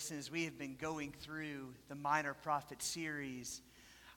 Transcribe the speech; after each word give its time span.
Listen, 0.00 0.16
as 0.16 0.30
we 0.30 0.44
have 0.44 0.56
been 0.56 0.76
going 0.80 1.12
through 1.20 1.74
the 1.90 1.94
Minor 1.94 2.32
Prophet 2.32 2.82
series, 2.82 3.60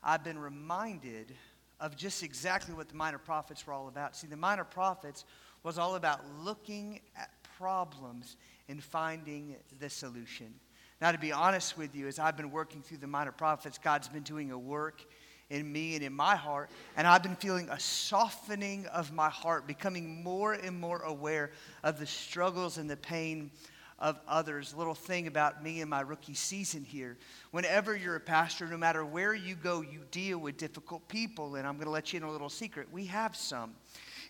I've 0.01 0.23
been 0.23 0.39
reminded 0.39 1.33
of 1.81 1.97
just 1.97 2.23
exactly 2.23 2.73
what 2.73 2.87
the 2.87 2.95
Minor 2.95 3.17
Prophets 3.17 3.67
were 3.67 3.73
all 3.73 3.89
about. 3.89 4.15
See, 4.15 4.27
the 4.27 4.37
Minor 4.37 4.63
Prophets 4.63 5.25
was 5.61 5.77
all 5.77 5.95
about 5.95 6.21
looking 6.39 7.01
at 7.17 7.31
problems 7.57 8.37
and 8.69 8.81
finding 8.81 9.57
the 9.77 9.89
solution. 9.89 10.53
Now, 11.01 11.11
to 11.11 11.17
be 11.17 11.33
honest 11.33 11.77
with 11.77 11.93
you, 11.97 12.07
as 12.07 12.17
I've 12.17 12.37
been 12.37 12.51
working 12.51 12.81
through 12.81 12.99
the 12.99 13.07
Minor 13.07 13.33
Prophets, 13.33 13.77
God's 13.77 14.07
been 14.07 14.23
doing 14.23 14.51
a 14.51 14.57
work 14.57 15.03
in 15.49 15.69
me 15.69 15.95
and 15.95 16.03
in 16.05 16.13
my 16.13 16.37
heart, 16.37 16.69
and 16.95 17.05
I've 17.05 17.23
been 17.23 17.35
feeling 17.35 17.67
a 17.67 17.77
softening 17.77 18.85
of 18.85 19.11
my 19.11 19.29
heart, 19.29 19.67
becoming 19.67 20.23
more 20.23 20.53
and 20.53 20.79
more 20.79 21.01
aware 21.01 21.51
of 21.83 21.99
the 21.99 22.07
struggles 22.07 22.77
and 22.77 22.89
the 22.89 22.95
pain 22.95 23.51
of 23.99 24.19
others. 24.27 24.73
Little 24.73 24.95
thing 24.95 25.27
about 25.27 25.63
me 25.63 25.81
and 25.81 25.89
my 25.89 26.01
rookie 26.01 26.33
season 26.33 26.83
here. 26.83 27.17
Whenever 27.51 27.95
you're 27.95 28.15
a 28.15 28.19
pastor, 28.19 28.67
no 28.67 28.77
matter 28.77 29.05
where 29.05 29.33
you 29.33 29.55
go, 29.55 29.81
you 29.81 30.01
deal 30.11 30.37
with 30.37 30.57
difficult 30.57 31.07
people. 31.07 31.55
And 31.55 31.67
I'm 31.67 31.75
going 31.75 31.85
to 31.85 31.91
let 31.91 32.13
you 32.13 32.17
in 32.17 32.23
a 32.23 32.31
little 32.31 32.49
secret. 32.49 32.87
We 32.91 33.05
have 33.05 33.35
some. 33.35 33.73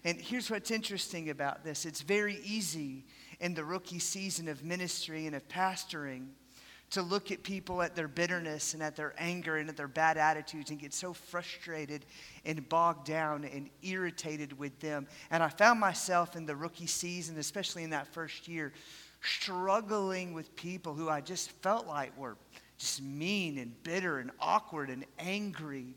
And 0.03 0.19
here's 0.19 0.51
what's 0.51 0.71
interesting 0.71 1.29
about 1.29 1.63
this 1.63 1.85
it's 1.85 2.01
very 2.01 2.39
easy 2.43 3.05
in 3.39 3.53
the 3.53 3.63
rookie 3.63 3.99
season 3.99 4.47
of 4.47 4.63
ministry 4.63 5.27
and 5.27 5.35
of 5.35 5.47
pastoring 5.47 6.27
to 6.93 7.01
look 7.01 7.31
at 7.31 7.41
people 7.41 7.81
at 7.81 7.95
their 7.95 8.07
bitterness 8.07 8.75
and 8.75 8.83
at 8.83 8.95
their 8.95 9.15
anger 9.17 9.57
and 9.57 9.67
at 9.67 9.75
their 9.75 9.87
bad 9.87 10.15
attitudes 10.15 10.69
and 10.69 10.79
get 10.79 10.93
so 10.93 11.11
frustrated 11.11 12.05
and 12.45 12.69
bogged 12.69 13.07
down 13.07 13.43
and 13.45 13.67
irritated 13.81 14.57
with 14.59 14.79
them. 14.79 15.07
And 15.31 15.41
I 15.41 15.49
found 15.49 15.79
myself 15.79 16.35
in 16.35 16.45
the 16.45 16.55
rookie 16.55 16.85
season, 16.85 17.39
especially 17.39 17.83
in 17.83 17.89
that 17.89 18.13
first 18.13 18.47
year, 18.47 18.73
struggling 19.23 20.33
with 20.33 20.55
people 20.55 20.93
who 20.93 21.09
I 21.09 21.21
just 21.21 21.51
felt 21.61 21.87
like 21.87 22.17
were 22.17 22.37
just 22.77 23.01
mean 23.01 23.57
and 23.57 23.81
bitter 23.83 24.19
and 24.19 24.31
awkward 24.39 24.89
and 24.89 25.05
angry. 25.19 25.95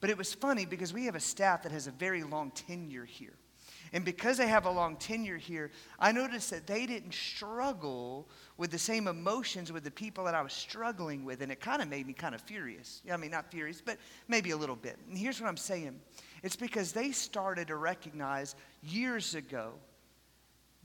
But 0.00 0.10
it 0.10 0.16
was 0.16 0.32
funny 0.32 0.64
because 0.64 0.92
we 0.92 1.04
have 1.06 1.14
a 1.14 1.20
staff 1.20 1.62
that 1.64 1.72
has 1.72 1.86
a 1.86 1.90
very 1.92 2.22
long 2.22 2.50
tenure 2.52 3.04
here. 3.04 3.34
And 3.92 4.04
because 4.04 4.36
they 4.36 4.46
have 4.46 4.66
a 4.66 4.70
long 4.70 4.96
tenure 4.96 5.36
here, 5.36 5.72
I 5.98 6.12
noticed 6.12 6.50
that 6.50 6.66
they 6.66 6.86
didn't 6.86 7.12
struggle 7.12 8.28
with 8.56 8.70
the 8.70 8.78
same 8.78 9.08
emotions 9.08 9.72
with 9.72 9.82
the 9.82 9.90
people 9.90 10.24
that 10.24 10.34
I 10.34 10.42
was 10.42 10.52
struggling 10.52 11.24
with. 11.24 11.42
And 11.42 11.50
it 11.50 11.60
kind 11.60 11.82
of 11.82 11.88
made 11.88 12.06
me 12.06 12.12
kind 12.12 12.34
of 12.34 12.40
furious. 12.40 13.02
I 13.10 13.16
mean, 13.16 13.32
not 13.32 13.50
furious, 13.50 13.80
but 13.80 13.98
maybe 14.28 14.52
a 14.52 14.56
little 14.56 14.76
bit. 14.76 14.96
And 15.08 15.18
here's 15.18 15.40
what 15.40 15.48
I'm 15.48 15.56
saying 15.56 16.00
it's 16.42 16.56
because 16.56 16.92
they 16.92 17.10
started 17.10 17.66
to 17.68 17.76
recognize 17.76 18.54
years 18.82 19.34
ago 19.34 19.72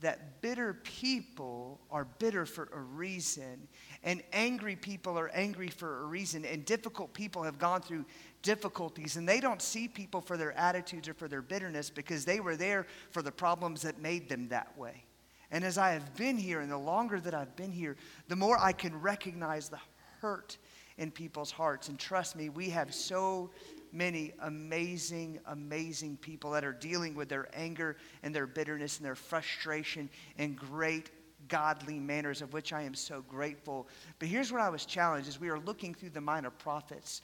that 0.02 0.42
bitter 0.42 0.74
people 0.84 1.80
are 1.90 2.06
bitter 2.20 2.46
for 2.46 2.70
a 2.74 2.80
reason, 2.80 3.68
and 4.04 4.22
angry 4.34 4.76
people 4.76 5.18
are 5.18 5.30
angry 5.30 5.70
for 5.70 6.04
a 6.04 6.06
reason, 6.06 6.44
and 6.46 6.66
difficult 6.66 7.14
people 7.14 7.44
have 7.44 7.58
gone 7.58 7.82
through 7.82 8.06
difficulties, 8.42 9.16
and 9.16 9.28
they 9.28 9.40
don't 9.40 9.62
see 9.62 9.88
people 9.88 10.22
for 10.22 10.38
their 10.38 10.52
attitudes 10.58 11.08
or 11.08 11.14
for 11.14 11.28
their 11.28 11.42
bitterness 11.42 11.90
because 11.90 12.26
they 12.26 12.40
were 12.40 12.56
there 12.56 12.86
for 13.12 13.22
the 13.22 13.32
problems 13.32 13.82
that 13.82 14.00
made 14.00 14.28
them 14.28 14.48
that 14.50 14.78
way. 14.78 15.04
And 15.52 15.64
as 15.64 15.78
I 15.78 15.92
have 15.92 16.16
been 16.16 16.38
here, 16.38 16.60
and 16.60 16.72
the 16.72 16.78
longer 16.78 17.20
that 17.22 17.34
I've 17.34 17.56
been 17.56 17.72
here, 17.72 17.96
the 18.28 18.36
more 18.36 18.58
I 18.60 18.74
can 18.74 19.00
recognize 19.00 19.70
the 19.70 19.80
hurt 20.20 20.58
in 20.98 21.12
people's 21.12 21.52
hearts. 21.52 21.90
And 21.90 22.00
trust 22.00 22.36
me, 22.36 22.50
we 22.50 22.70
have 22.70 22.94
so 22.94 23.52
many 23.96 24.34
amazing, 24.42 25.40
amazing 25.48 26.18
people 26.18 26.52
that 26.52 26.66
are 26.66 26.74
dealing 26.74 27.16
with 27.16 27.30
their 27.30 27.48
anger 27.54 27.96
and 28.24 28.36
their 28.36 28.46
bitterness 28.46 28.98
and 28.98 29.06
their 29.06 29.16
frustration 29.16 30.10
in 30.38 30.54
great 30.54 31.12
godly 31.48 32.00
manners, 32.00 32.42
of 32.42 32.54
which 32.54 32.74
I 32.74 32.82
am 32.82 32.94
so 32.94 33.24
grateful. 33.28 33.88
But 34.20 34.28
here's 34.28 34.52
what 34.52 34.62
I 34.62 34.70
was 34.70 34.86
challenged 34.86 35.28
as 35.28 35.40
we 35.40 35.50
are 35.50 35.60
looking 35.60 35.94
through 35.94 36.10
the 36.10 36.22
minor 36.22 36.50
prophets, 36.50 37.22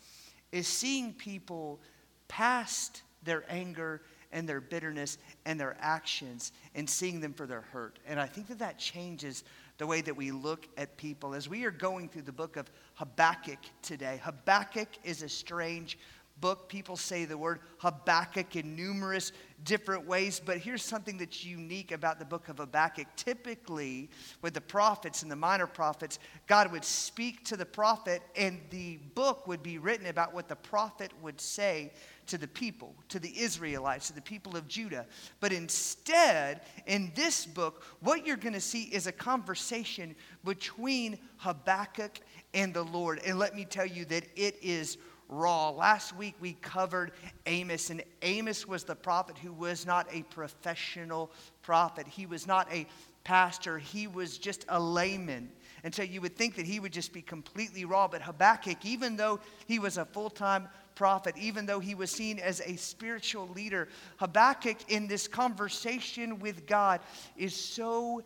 is 0.52 0.68
seeing 0.68 1.14
people 1.14 1.80
past 2.28 3.04
their 3.24 3.44
anger 3.50 4.02
and 4.32 4.48
their 4.48 4.62
bitterness 4.62 5.18
and 5.46 5.60
their 5.60 5.76
actions 5.80 6.52
and 6.76 6.90
seeing 6.90 7.20
them 7.20 7.34
for 7.34 7.46
their 7.46 7.62
hurt. 7.62 8.00
And 8.08 8.20
I 8.20 8.26
think 8.26 8.48
that 8.48 8.60
that 8.60 8.78
changes 8.78 9.44
the 9.78 9.88
way 9.88 10.02
that 10.02 10.16
we 10.16 10.32
look 10.32 10.68
at 10.78 10.96
people. 10.98 11.34
As 11.34 11.50
we 11.50 11.66
are 11.66 11.72
going 11.72 12.08
through 12.08 12.22
the 12.24 12.32
book 12.32 12.56
of 12.56 12.72
Habakkuk 12.96 13.60
today, 13.82 14.22
Habakkuk 14.24 14.88
is 15.04 15.24
a 15.24 15.30
strange 15.30 15.98
book. 16.42 16.68
People 16.68 16.98
say 16.98 17.26
the 17.26 17.38
word 17.38 17.60
Habakkuk 17.78 18.56
in 18.56 18.76
numerous 18.76 19.32
different 19.64 20.08
ways, 20.08 20.42
but 20.44 20.58
here's 20.58 20.84
something 20.84 21.18
that's 21.18 21.46
unique 21.46 21.92
about 21.92 22.20
the 22.20 22.26
book 22.26 22.50
of 22.50 22.58
Habakkuk. 22.58 23.08
Typically, 23.16 24.10
with 24.42 24.54
the 24.54 24.62
prophets 24.62 25.22
and 25.22 25.32
the 25.32 25.36
minor 25.36 25.68
prophets, 25.68 26.20
God 26.48 26.72
would 26.72 26.84
speak 26.84 27.46
to 27.46 27.56
the 27.56 27.66
prophet, 27.66 28.22
and 28.36 28.60
the 28.72 28.98
book 29.14 29.48
would 29.48 29.62
be 29.62 29.78
written 29.78 30.08
about 30.08 30.34
what 30.34 30.48
the 30.48 30.56
prophet 30.56 31.12
would 31.22 31.40
say 31.40 31.92
to 32.28 32.38
the 32.38 32.48
people, 32.48 32.96
to 33.10 33.20
the 33.20 33.40
Israelites, 33.40 34.08
to 34.08 34.14
the 34.14 34.22
people 34.22 34.56
of 34.56 34.68
Judah. 34.68 35.06
But 35.40 35.52
instead, 35.52 36.62
in 36.88 37.12
this 37.16 37.46
book, 37.46 37.84
what 38.00 38.26
you're 38.26 38.38
going 38.38 38.54
to 38.54 38.62
see 38.62 38.84
is 38.84 39.06
a 39.06 39.12
conversation 39.12 40.16
between 40.44 41.20
Habakkuk 41.38 42.20
and 42.54 42.74
the 42.74 42.84
Lord. 42.84 43.20
And 43.26 43.38
let 43.38 43.56
me 43.56 43.66
tell 43.66 43.86
you 43.86 44.06
that 44.06 44.24
it 44.36 44.58
is 44.62 44.98
raw. 45.32 45.70
Last 45.72 46.16
week 46.16 46.36
we 46.40 46.54
covered 46.62 47.14
Amos, 47.48 47.90
and 47.90 48.04
Amos 48.22 48.68
was 48.68 48.84
the 48.84 48.96
prophet 48.96 49.38
who 49.38 49.52
was 49.54 49.86
not 49.86 50.08
a 50.12 50.22
professional 50.24 51.32
prophet. 51.64 52.06
He 52.06 52.28
was 52.28 52.46
not 52.46 52.72
a 52.72 52.86
pastor, 53.24 53.80
he 53.80 54.08
was 54.08 54.38
just 54.38 54.66
a 54.70 54.80
layman. 54.80 55.50
And 55.84 55.96
so 55.96 56.04
you 56.04 56.22
would 56.22 56.36
think 56.36 56.56
that 56.56 56.66
he 56.66 56.80
would 56.80 56.94
just 56.94 57.12
be 57.12 57.22
completely 57.22 57.86
raw. 57.86 58.08
But 58.08 58.22
Habakkuk, 58.22 58.86
even 58.86 59.16
though 59.16 59.40
he 59.66 59.80
was 59.80 59.98
a 59.98 60.06
full 60.06 60.30
time 60.30 60.68
prophet, 60.94 61.36
even 61.38 61.66
though 61.66 61.80
he 61.80 61.96
was 61.96 62.12
seen 62.12 62.38
as 62.38 62.62
a 62.62 62.76
spiritual 62.76 63.48
leader, 63.48 63.88
Habakkuk 64.18 64.78
in 64.90 65.08
this 65.08 65.28
conversation 65.28 66.40
with 66.40 66.68
God 66.68 67.00
is 67.36 67.56
so 67.56 68.22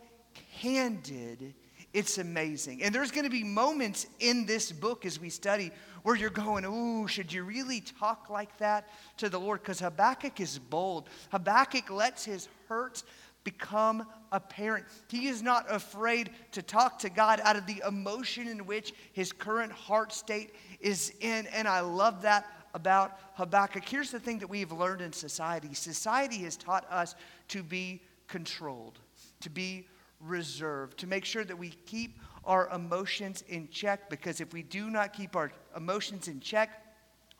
candid. 0.60 1.54
It's 1.96 2.18
amazing. 2.18 2.82
And 2.82 2.94
there's 2.94 3.10
going 3.10 3.24
to 3.24 3.30
be 3.30 3.42
moments 3.42 4.06
in 4.20 4.44
this 4.44 4.70
book 4.70 5.06
as 5.06 5.18
we 5.18 5.30
study 5.30 5.70
where 6.02 6.14
you're 6.14 6.28
going, 6.28 6.66
ooh, 6.66 7.08
should 7.08 7.32
you 7.32 7.42
really 7.42 7.80
talk 7.80 8.28
like 8.28 8.54
that 8.58 8.90
to 9.16 9.30
the 9.30 9.40
Lord? 9.40 9.62
Because 9.62 9.80
Habakkuk 9.80 10.38
is 10.38 10.58
bold. 10.58 11.08
Habakkuk 11.30 11.88
lets 11.88 12.22
his 12.22 12.50
hurt 12.68 13.02
become 13.44 14.06
apparent. 14.30 14.84
He 15.08 15.28
is 15.28 15.42
not 15.42 15.64
afraid 15.70 16.32
to 16.52 16.60
talk 16.60 16.98
to 16.98 17.08
God 17.08 17.40
out 17.42 17.56
of 17.56 17.64
the 17.64 17.82
emotion 17.88 18.46
in 18.46 18.66
which 18.66 18.92
his 19.14 19.32
current 19.32 19.72
heart 19.72 20.12
state 20.12 20.54
is 20.80 21.14
in. 21.20 21.46
And 21.46 21.66
I 21.66 21.80
love 21.80 22.20
that 22.20 22.44
about 22.74 23.18
Habakkuk. 23.36 23.88
Here's 23.88 24.10
the 24.10 24.20
thing 24.20 24.38
that 24.40 24.50
we've 24.50 24.70
learned 24.70 25.00
in 25.00 25.14
society 25.14 25.72
society 25.72 26.40
has 26.40 26.58
taught 26.58 26.84
us 26.90 27.14
to 27.48 27.62
be 27.62 28.02
controlled, 28.28 28.98
to 29.40 29.48
be 29.48 29.86
reserved, 30.26 30.98
to 30.98 31.06
make 31.06 31.24
sure 31.24 31.44
that 31.44 31.56
we 31.56 31.70
keep 31.70 32.18
our 32.44 32.68
emotions 32.70 33.42
in 33.48 33.68
check 33.68 34.08
because 34.08 34.40
if 34.40 34.52
we 34.52 34.62
do 34.62 34.90
not 34.90 35.12
keep 35.12 35.34
our 35.36 35.50
emotions 35.76 36.28
in 36.28 36.40
check, 36.40 36.82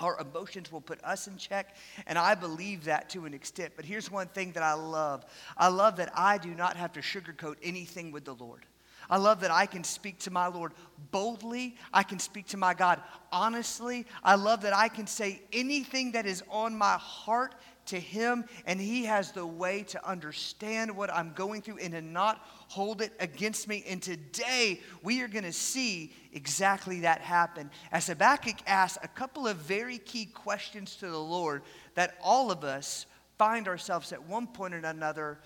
our 0.00 0.18
emotions 0.20 0.70
will 0.70 0.80
put 0.80 1.02
us 1.02 1.26
in 1.26 1.38
check, 1.38 1.76
and 2.06 2.18
I 2.18 2.34
believe 2.34 2.84
that 2.84 3.08
to 3.10 3.24
an 3.24 3.32
extent. 3.32 3.72
But 3.76 3.86
here's 3.86 4.10
one 4.10 4.28
thing 4.28 4.52
that 4.52 4.62
I 4.62 4.74
love 4.74 5.24
I 5.56 5.68
love 5.68 5.96
that 5.96 6.10
I 6.14 6.38
do 6.38 6.54
not 6.54 6.76
have 6.76 6.92
to 6.94 7.00
sugarcoat 7.00 7.56
anything 7.62 8.12
with 8.12 8.24
the 8.24 8.34
Lord. 8.34 8.66
I 9.08 9.18
love 9.18 9.40
that 9.40 9.50
I 9.50 9.66
can 9.66 9.84
speak 9.84 10.18
to 10.20 10.30
my 10.30 10.46
Lord 10.48 10.72
boldly. 11.10 11.76
I 11.92 12.02
can 12.02 12.18
speak 12.18 12.46
to 12.48 12.56
my 12.56 12.74
God 12.74 13.00
honestly. 13.32 14.06
I 14.22 14.34
love 14.34 14.62
that 14.62 14.74
I 14.74 14.88
can 14.88 15.06
say 15.06 15.42
anything 15.52 16.12
that 16.12 16.26
is 16.26 16.42
on 16.50 16.76
my 16.76 16.94
heart 16.94 17.54
to 17.86 18.00
Him, 18.00 18.44
and 18.66 18.80
He 18.80 19.04
has 19.04 19.32
the 19.32 19.46
way 19.46 19.82
to 19.84 20.08
understand 20.08 20.94
what 20.94 21.12
I'm 21.12 21.32
going 21.34 21.62
through 21.62 21.78
and 21.78 21.92
to 21.92 22.02
not 22.02 22.40
hold 22.68 23.00
it 23.00 23.12
against 23.20 23.68
me. 23.68 23.84
And 23.88 24.02
today 24.02 24.80
we 25.02 25.22
are 25.22 25.28
going 25.28 25.44
to 25.44 25.52
see 25.52 26.12
exactly 26.32 27.00
that 27.00 27.20
happen. 27.20 27.70
As 27.92 28.08
Habakkuk 28.08 28.56
asks 28.66 28.98
a 29.02 29.08
couple 29.08 29.46
of 29.46 29.56
very 29.58 29.98
key 29.98 30.26
questions 30.26 30.96
to 30.96 31.08
the 31.08 31.18
Lord 31.18 31.62
that 31.94 32.16
all 32.22 32.50
of 32.50 32.64
us 32.64 33.06
find 33.38 33.68
ourselves 33.68 34.12
at 34.12 34.22
one 34.26 34.46
point 34.46 34.74
or 34.74 34.78
another 34.78 35.38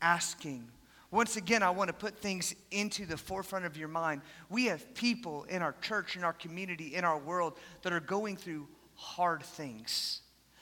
asking. 0.00 0.68
Once 1.10 1.36
again, 1.36 1.62
I 1.62 1.70
want 1.70 1.88
to 1.88 1.94
put 1.94 2.18
things 2.18 2.54
into 2.70 3.04
the 3.04 3.16
forefront 3.16 3.64
of 3.64 3.76
your 3.76 3.88
mind. 3.88 4.22
We 4.48 4.66
have 4.66 4.94
people 4.94 5.44
in 5.44 5.60
our 5.60 5.74
church, 5.80 6.16
in 6.16 6.22
our 6.22 6.32
community, 6.32 6.94
in 6.94 7.04
our 7.04 7.18
world 7.18 7.58
that 7.82 7.92
are 7.92 8.00
going 8.00 8.36
through 8.36 8.68
hard 8.94 9.42
things, 9.42 10.20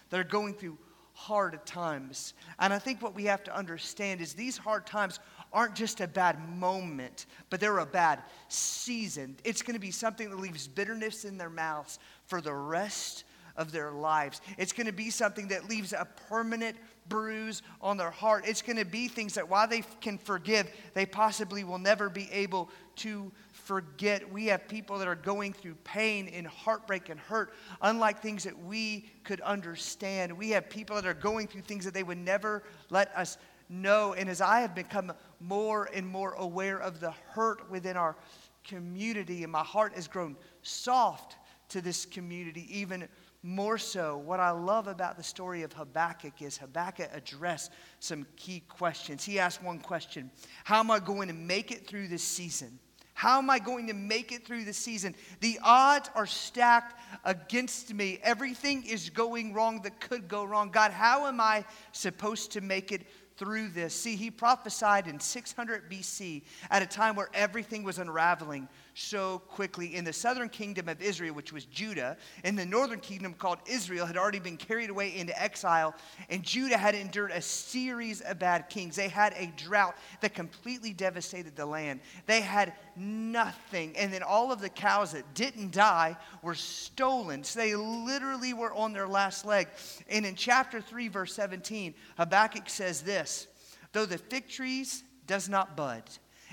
that 0.08 0.18
are 0.18 0.24
going 0.24 0.54
through 0.54 0.78
hard 1.12 1.66
times. 1.66 2.32
And 2.60 2.72
I 2.72 2.78
think 2.78 3.02
what 3.02 3.14
we 3.14 3.24
have 3.24 3.44
to 3.44 3.54
understand 3.54 4.20
is 4.20 4.32
these 4.32 4.56
hard 4.56 4.86
times 4.86 5.18
aren't 5.52 5.74
just 5.74 6.00
a 6.00 6.06
bad 6.06 6.38
moment, 6.56 7.26
but 7.50 7.60
they're 7.60 7.78
a 7.78 7.86
bad 7.86 8.22
season. 8.48 9.36
It's 9.44 9.60
going 9.60 9.74
to 9.74 9.80
be 9.80 9.90
something 9.90 10.30
that 10.30 10.38
leaves 10.38 10.68
bitterness 10.68 11.24
in 11.24 11.36
their 11.36 11.50
mouths 11.50 11.98
for 12.24 12.40
the 12.40 12.54
rest 12.54 13.24
of 13.56 13.72
their 13.72 13.90
lives. 13.90 14.40
It's 14.56 14.72
going 14.72 14.86
to 14.86 14.92
be 14.92 15.10
something 15.10 15.48
that 15.48 15.68
leaves 15.68 15.92
a 15.92 16.06
permanent 16.28 16.76
bruise 17.08 17.62
on 17.80 17.96
their 17.96 18.10
heart. 18.10 18.44
It's 18.46 18.62
going 18.62 18.76
to 18.76 18.84
be 18.84 19.08
things 19.08 19.34
that 19.34 19.48
while 19.48 19.66
they 19.66 19.82
can 20.00 20.18
forgive, 20.18 20.70
they 20.94 21.06
possibly 21.06 21.64
will 21.64 21.78
never 21.78 22.08
be 22.08 22.28
able 22.32 22.70
to 22.96 23.30
forget 23.52 24.32
we 24.32 24.46
have 24.46 24.66
people 24.68 24.98
that 24.98 25.08
are 25.08 25.14
going 25.14 25.52
through 25.52 25.74
pain 25.84 26.28
and 26.28 26.46
heartbreak 26.46 27.08
and 27.08 27.20
hurt, 27.20 27.52
unlike 27.82 28.20
things 28.20 28.44
that 28.44 28.58
we 28.64 29.10
could 29.24 29.40
understand. 29.42 30.36
We 30.36 30.50
have 30.50 30.70
people 30.70 30.96
that 30.96 31.06
are 31.06 31.14
going 31.14 31.48
through 31.48 31.62
things 31.62 31.84
that 31.84 31.94
they 31.94 32.02
would 32.02 32.18
never 32.18 32.62
let 32.90 33.14
us 33.16 33.38
know. 33.68 34.14
And 34.14 34.28
as 34.28 34.40
I 34.40 34.60
have 34.60 34.74
become 34.74 35.12
more 35.40 35.88
and 35.92 36.06
more 36.06 36.32
aware 36.32 36.78
of 36.78 37.00
the 37.00 37.10
hurt 37.10 37.70
within 37.70 37.96
our 37.96 38.16
community, 38.64 39.42
and 39.42 39.52
my 39.52 39.64
heart 39.64 39.94
has 39.94 40.08
grown 40.08 40.36
soft 40.62 41.36
to 41.70 41.80
this 41.80 42.06
community 42.06 42.66
even 42.70 43.08
more 43.42 43.78
so, 43.78 44.18
what 44.18 44.40
I 44.40 44.50
love 44.50 44.88
about 44.88 45.16
the 45.16 45.22
story 45.22 45.62
of 45.62 45.72
Habakkuk 45.72 46.42
is 46.42 46.58
Habakkuk 46.58 47.08
addressed 47.12 47.70
some 48.00 48.26
key 48.36 48.64
questions. 48.68 49.24
He 49.24 49.38
asked 49.38 49.62
one 49.62 49.78
question 49.78 50.30
How 50.64 50.80
am 50.80 50.90
I 50.90 50.98
going 50.98 51.28
to 51.28 51.34
make 51.34 51.70
it 51.70 51.86
through 51.86 52.08
this 52.08 52.22
season? 52.22 52.78
How 53.14 53.38
am 53.38 53.50
I 53.50 53.58
going 53.58 53.88
to 53.88 53.94
make 53.94 54.30
it 54.30 54.46
through 54.46 54.64
the 54.64 54.72
season? 54.72 55.12
The 55.40 55.58
odds 55.64 56.08
are 56.14 56.26
stacked 56.26 57.00
against 57.24 57.92
me. 57.92 58.20
Everything 58.22 58.84
is 58.84 59.10
going 59.10 59.52
wrong 59.52 59.82
that 59.82 60.00
could 60.00 60.28
go 60.28 60.44
wrong. 60.44 60.70
God, 60.70 60.92
how 60.92 61.26
am 61.26 61.40
I 61.40 61.64
supposed 61.90 62.52
to 62.52 62.60
make 62.60 62.92
it 62.92 63.02
through 63.38 63.68
this. 63.68 63.94
See, 63.94 64.16
he 64.16 64.30
prophesied 64.30 65.06
in 65.06 65.20
600 65.20 65.90
BC 65.90 66.42
at 66.70 66.82
a 66.82 66.86
time 66.86 67.14
where 67.14 67.30
everything 67.32 67.84
was 67.84 67.98
unraveling 67.98 68.68
so 68.98 69.38
quickly. 69.48 69.94
In 69.94 70.04
the 70.04 70.12
southern 70.12 70.48
kingdom 70.48 70.88
of 70.88 71.00
Israel, 71.00 71.34
which 71.34 71.52
was 71.52 71.64
Judah, 71.64 72.16
and 72.44 72.58
the 72.58 72.66
northern 72.66 73.00
kingdom 73.00 73.34
called 73.34 73.58
Israel 73.66 74.06
had 74.06 74.16
already 74.16 74.40
been 74.40 74.56
carried 74.56 74.90
away 74.90 75.16
into 75.16 75.40
exile, 75.40 75.94
and 76.28 76.42
Judah 76.42 76.76
had 76.76 76.94
endured 76.94 77.30
a 77.30 77.40
series 77.40 78.20
of 78.20 78.38
bad 78.38 78.68
kings. 78.68 78.96
They 78.96 79.08
had 79.08 79.34
a 79.36 79.52
drought 79.56 79.96
that 80.20 80.34
completely 80.34 80.92
devastated 80.92 81.56
the 81.56 81.66
land. 81.66 82.00
They 82.26 82.40
had 82.40 82.72
nothing. 82.96 83.96
And 83.96 84.12
then 84.12 84.22
all 84.22 84.50
of 84.52 84.60
the 84.60 84.68
cows 84.68 85.12
that 85.12 85.34
didn't 85.34 85.72
die 85.72 86.16
were 86.42 86.54
stolen. 86.54 87.44
So 87.44 87.60
they 87.60 87.74
literally 87.76 88.52
were 88.52 88.72
on 88.72 88.92
their 88.92 89.08
last 89.08 89.44
leg. 89.44 89.68
And 90.08 90.26
in 90.26 90.34
chapter 90.34 90.80
3, 90.80 91.08
verse 91.08 91.34
17, 91.34 91.94
Habakkuk 92.16 92.68
says 92.68 93.02
this 93.02 93.46
Though 93.92 94.06
the 94.06 94.18
fig 94.18 94.48
trees 94.48 95.04
does 95.26 95.48
not 95.48 95.76
bud, 95.76 96.02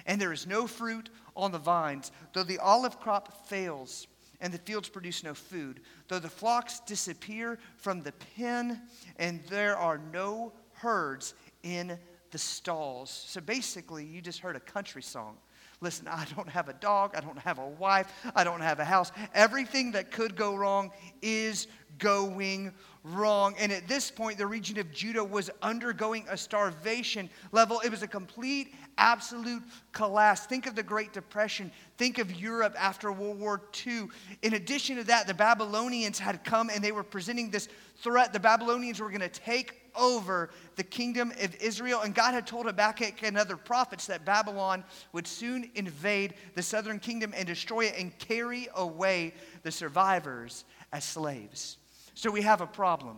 and 0.06 0.21
there 0.21 0.33
is 0.33 0.45
no 0.45 0.68
fruit 0.68 1.09
on 1.36 1.52
the 1.52 1.60
vines, 1.60 2.12
though 2.34 2.44
the 2.44 2.60
olive 2.60 3.00
crop 3.00 3.48
fails, 3.48 4.08
and 4.42 4.54
the 4.54 4.58
fields 4.60 4.90
produce 4.90 5.24
no 5.24 5.34
food, 5.34 5.82
though 6.08 6.20
the 6.20 6.30
flocks 6.30 6.80
disappear 6.82 7.58
from 7.78 8.02
the 8.02 8.14
pen, 8.36 8.82
and 9.18 9.42
there 9.50 9.78
are 9.78 10.00
no 10.12 10.54
herds 10.74 11.34
in 11.64 11.98
the 12.32 12.38
stalls. 12.38 13.10
So 13.10 13.42
basically, 13.42 14.06
you 14.06 14.22
just 14.22 14.40
heard 14.40 14.56
a 14.56 14.62
country 14.62 15.02
song. 15.02 15.38
Listen, 15.81 16.07
I 16.07 16.25
don't 16.36 16.50
have 16.50 16.69
a 16.69 16.74
dog. 16.74 17.16
I 17.16 17.22
don't 17.22 17.39
have 17.39 17.60
a 17.60 17.68
wife. 17.68 18.12
I 18.36 18.44
don't 18.44 18.62
have 18.62 18.80
a 18.80 18.86
house. 18.86 19.12
Everything 19.33 19.92
that 19.92 20.12
could 20.12 20.36
go 20.36 20.56
wrong 20.56 20.92
is 21.22 21.68
going 21.98 22.74
wrong. 23.04 23.56
And 23.60 23.72
at 23.72 23.88
this 23.88 24.10
point, 24.10 24.38
the 24.38 24.48
region 24.48 24.80
of 24.80 24.92
Judah 24.92 25.24
was 25.24 25.50
undergoing 25.62 26.25
a 26.30 26.38
starvation 26.38 27.30
level. 27.51 27.80
It 27.81 27.92
was 27.92 28.04
a 28.04 28.07
complete, 28.07 28.74
absolute 28.98 29.63
collapse. 29.92 30.42
Think 30.42 30.66
of 30.66 30.75
the 30.75 30.83
Great 30.83 31.13
Depression. 31.13 31.72
Think 31.98 32.18
of 32.18 32.33
Europe 32.33 32.75
after 32.77 33.12
World 33.12 33.39
War 33.39 33.62
II. 33.86 34.07
In 34.42 34.56
addition 34.56 34.98
to 34.98 35.04
that, 35.06 35.27
the 35.27 35.33
Babylonians 35.33 36.19
had 36.19 36.44
come 36.44 36.69
and 36.69 36.83
they 36.83 36.92
were 36.92 37.04
presenting 37.04 37.51
this 37.51 37.68
threat. 37.98 38.33
The 38.33 38.39
Babylonians 38.39 39.00
were 39.00 39.10
going 39.10 39.22
to 39.22 39.30
take 39.30 39.85
over 39.97 40.50
the 40.75 40.83
kingdom 40.83 41.31
of 41.42 41.56
Israel. 41.56 42.01
And 42.01 42.13
God 42.13 42.33
had 42.33 42.47
told 42.47 42.65
Habakkuk 42.65 43.24
and 43.24 43.38
other 43.38 43.57
prophets 43.57 44.07
that 44.07 44.25
Babylon 44.25 44.83
would 45.13 45.27
soon 45.27 45.69
invade 45.75 46.36
the 46.53 46.63
southern 46.63 47.00
kingdom 47.00 47.33
and 47.36 47.47
destroy 47.47 47.86
it 47.86 47.95
and 47.97 48.18
carry 48.19 48.68
away 48.75 49.33
the 49.63 49.71
survivors 49.71 50.65
as 50.92 51.03
slaves. 51.03 51.77
So 52.13 52.31
we 52.31 52.42
have 52.42 52.62
a 52.62 52.68
problem. 52.68 53.18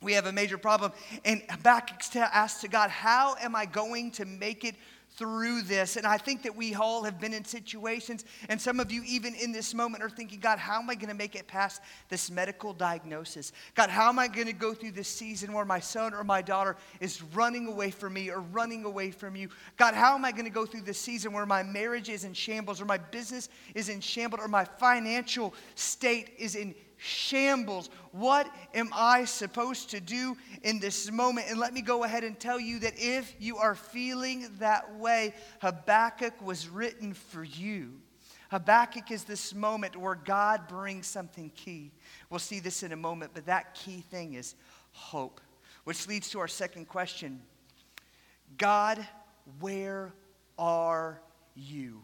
We 0.00 0.12
have 0.12 0.26
a 0.26 0.32
major 0.32 0.58
problem. 0.58 0.92
And 1.24 1.42
Habakkuk 1.50 2.00
asked 2.16 2.60
to 2.60 2.68
God, 2.68 2.90
How 2.90 3.36
am 3.40 3.56
I 3.56 3.66
going 3.66 4.12
to 4.12 4.24
make 4.24 4.64
it 4.64 4.76
through 5.18 5.62
this. 5.62 5.96
And 5.96 6.06
I 6.06 6.16
think 6.16 6.42
that 6.44 6.54
we 6.54 6.74
all 6.74 7.02
have 7.02 7.20
been 7.20 7.34
in 7.34 7.44
situations, 7.44 8.24
and 8.48 8.60
some 8.60 8.78
of 8.78 8.92
you, 8.92 9.02
even 9.06 9.34
in 9.34 9.52
this 9.52 9.74
moment, 9.74 10.02
are 10.02 10.08
thinking, 10.08 10.38
God, 10.38 10.58
how 10.58 10.80
am 10.80 10.88
I 10.88 10.94
going 10.94 11.08
to 11.08 11.14
make 11.14 11.34
it 11.34 11.48
past 11.48 11.82
this 12.08 12.30
medical 12.30 12.72
diagnosis? 12.72 13.52
God, 13.74 13.90
how 13.90 14.08
am 14.08 14.18
I 14.18 14.28
going 14.28 14.46
to 14.46 14.52
go 14.52 14.72
through 14.72 14.92
this 14.92 15.08
season 15.08 15.52
where 15.52 15.64
my 15.64 15.80
son 15.80 16.14
or 16.14 16.22
my 16.22 16.40
daughter 16.40 16.76
is 17.00 17.22
running 17.34 17.66
away 17.66 17.90
from 17.90 18.14
me 18.14 18.30
or 18.30 18.40
running 18.40 18.84
away 18.84 19.10
from 19.10 19.34
you? 19.34 19.48
God, 19.76 19.94
how 19.94 20.14
am 20.14 20.24
I 20.24 20.30
going 20.30 20.44
to 20.44 20.50
go 20.50 20.64
through 20.64 20.82
this 20.82 20.98
season 20.98 21.32
where 21.32 21.46
my 21.46 21.62
marriage 21.62 22.08
is 22.08 22.24
in 22.24 22.32
shambles 22.32 22.80
or 22.80 22.84
my 22.84 22.98
business 22.98 23.48
is 23.74 23.88
in 23.88 24.00
shambles 24.00 24.42
or 24.42 24.48
my 24.48 24.64
financial 24.64 25.52
state 25.74 26.30
is 26.38 26.54
in 26.54 26.68
shambles. 26.68 26.87
What 28.12 28.52
am 28.74 28.90
I 28.92 29.24
supposed 29.24 29.90
to 29.90 30.00
do 30.00 30.36
in 30.62 30.80
this 30.80 31.10
moment? 31.10 31.46
And 31.48 31.58
let 31.58 31.72
me 31.72 31.82
go 31.82 32.04
ahead 32.04 32.24
and 32.24 32.38
tell 32.38 32.58
you 32.58 32.80
that 32.80 32.94
if 32.96 33.34
you 33.38 33.56
are 33.58 33.74
feeling 33.74 34.48
that 34.58 34.96
way, 34.96 35.34
Habakkuk 35.60 36.40
was 36.44 36.68
written 36.68 37.14
for 37.14 37.44
you. 37.44 37.94
Habakkuk 38.50 39.10
is 39.10 39.24
this 39.24 39.54
moment 39.54 39.96
where 39.96 40.14
God 40.14 40.68
brings 40.68 41.06
something 41.06 41.50
key. 41.54 41.92
We'll 42.30 42.38
see 42.38 42.60
this 42.60 42.82
in 42.82 42.92
a 42.92 42.96
moment, 42.96 43.32
but 43.34 43.46
that 43.46 43.74
key 43.74 44.00
thing 44.10 44.34
is 44.34 44.54
hope, 44.92 45.40
which 45.84 46.08
leads 46.08 46.30
to 46.30 46.40
our 46.40 46.48
second 46.48 46.88
question 46.88 47.40
God, 48.56 49.06
where 49.60 50.12
are 50.58 51.20
you? 51.54 52.02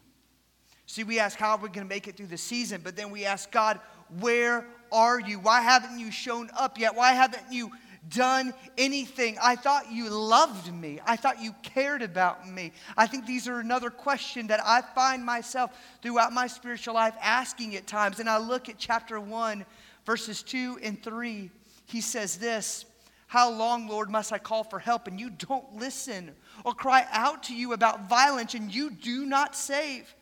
See, 0.87 1.03
we 1.03 1.19
ask, 1.19 1.39
how 1.39 1.53
are 1.53 1.57
we 1.57 1.69
going 1.69 1.87
to 1.87 1.95
make 1.95 2.09
it 2.09 2.17
through 2.17 2.27
the 2.27 2.37
season? 2.37 2.83
But 2.85 2.95
then 2.95 3.11
we 3.11 3.25
ask, 3.25 3.51
God, 3.51 3.81
where 4.21 4.67
are 4.95 5.21
you? 5.21 5.39
Why 5.41 5.61
haven't 5.61 5.99
you 5.99 6.11
shown 6.11 6.49
up 6.57 6.79
yet? 6.79 6.95
Why 6.95 7.13
haven't 7.13 7.43
you 7.51 7.73
done 8.09 8.55
anything? 8.79 9.37
I 9.43 9.57
thought 9.57 9.91
you 9.91 10.09
loved 10.09 10.73
me. 10.73 11.01
I 11.05 11.17
thought 11.17 11.43
you 11.43 11.53
cared 11.63 12.01
about 12.01 12.49
me. 12.49 12.73
I 12.97 13.07
think 13.07 13.27
these 13.27 13.49
are 13.49 13.59
another 13.59 13.91
question 13.91 14.47
that 14.47 14.61
I 14.65 14.83
find 14.95 15.25
myself 15.25 15.73
throughout 16.01 16.33
my 16.33 16.47
spiritual 16.47 16.95
life 16.95 17.15
asking 17.21 17.75
at 17.77 17.87
times. 17.87 18.21
And 18.21 18.31
I 18.31 18.39
look 18.39 18.69
at 18.69 18.79
chapter 18.79 19.21
1, 19.21 19.67
verses 20.07 20.43
2 20.45 20.79
and 20.83 21.03
3. 21.03 21.51
He 21.87 22.01
says 22.01 22.37
this 22.37 22.87
How 23.27 23.51
long, 23.51 23.89
Lord, 23.89 24.09
must 24.11 24.33
I 24.33 24.39
call 24.39 24.63
for 24.63 24.79
help 24.79 25.09
and 25.09 25.19
you 25.19 25.31
don't 25.31 25.75
listen, 25.75 26.31
or 26.65 26.73
cry 26.73 27.05
out 27.11 27.43
to 27.45 27.55
you 27.55 27.73
about 27.73 28.09
violence 28.09 28.55
and 28.55 28.73
you 28.73 28.91
do 28.91 29.27
not 29.27 29.57
save? 29.57 30.15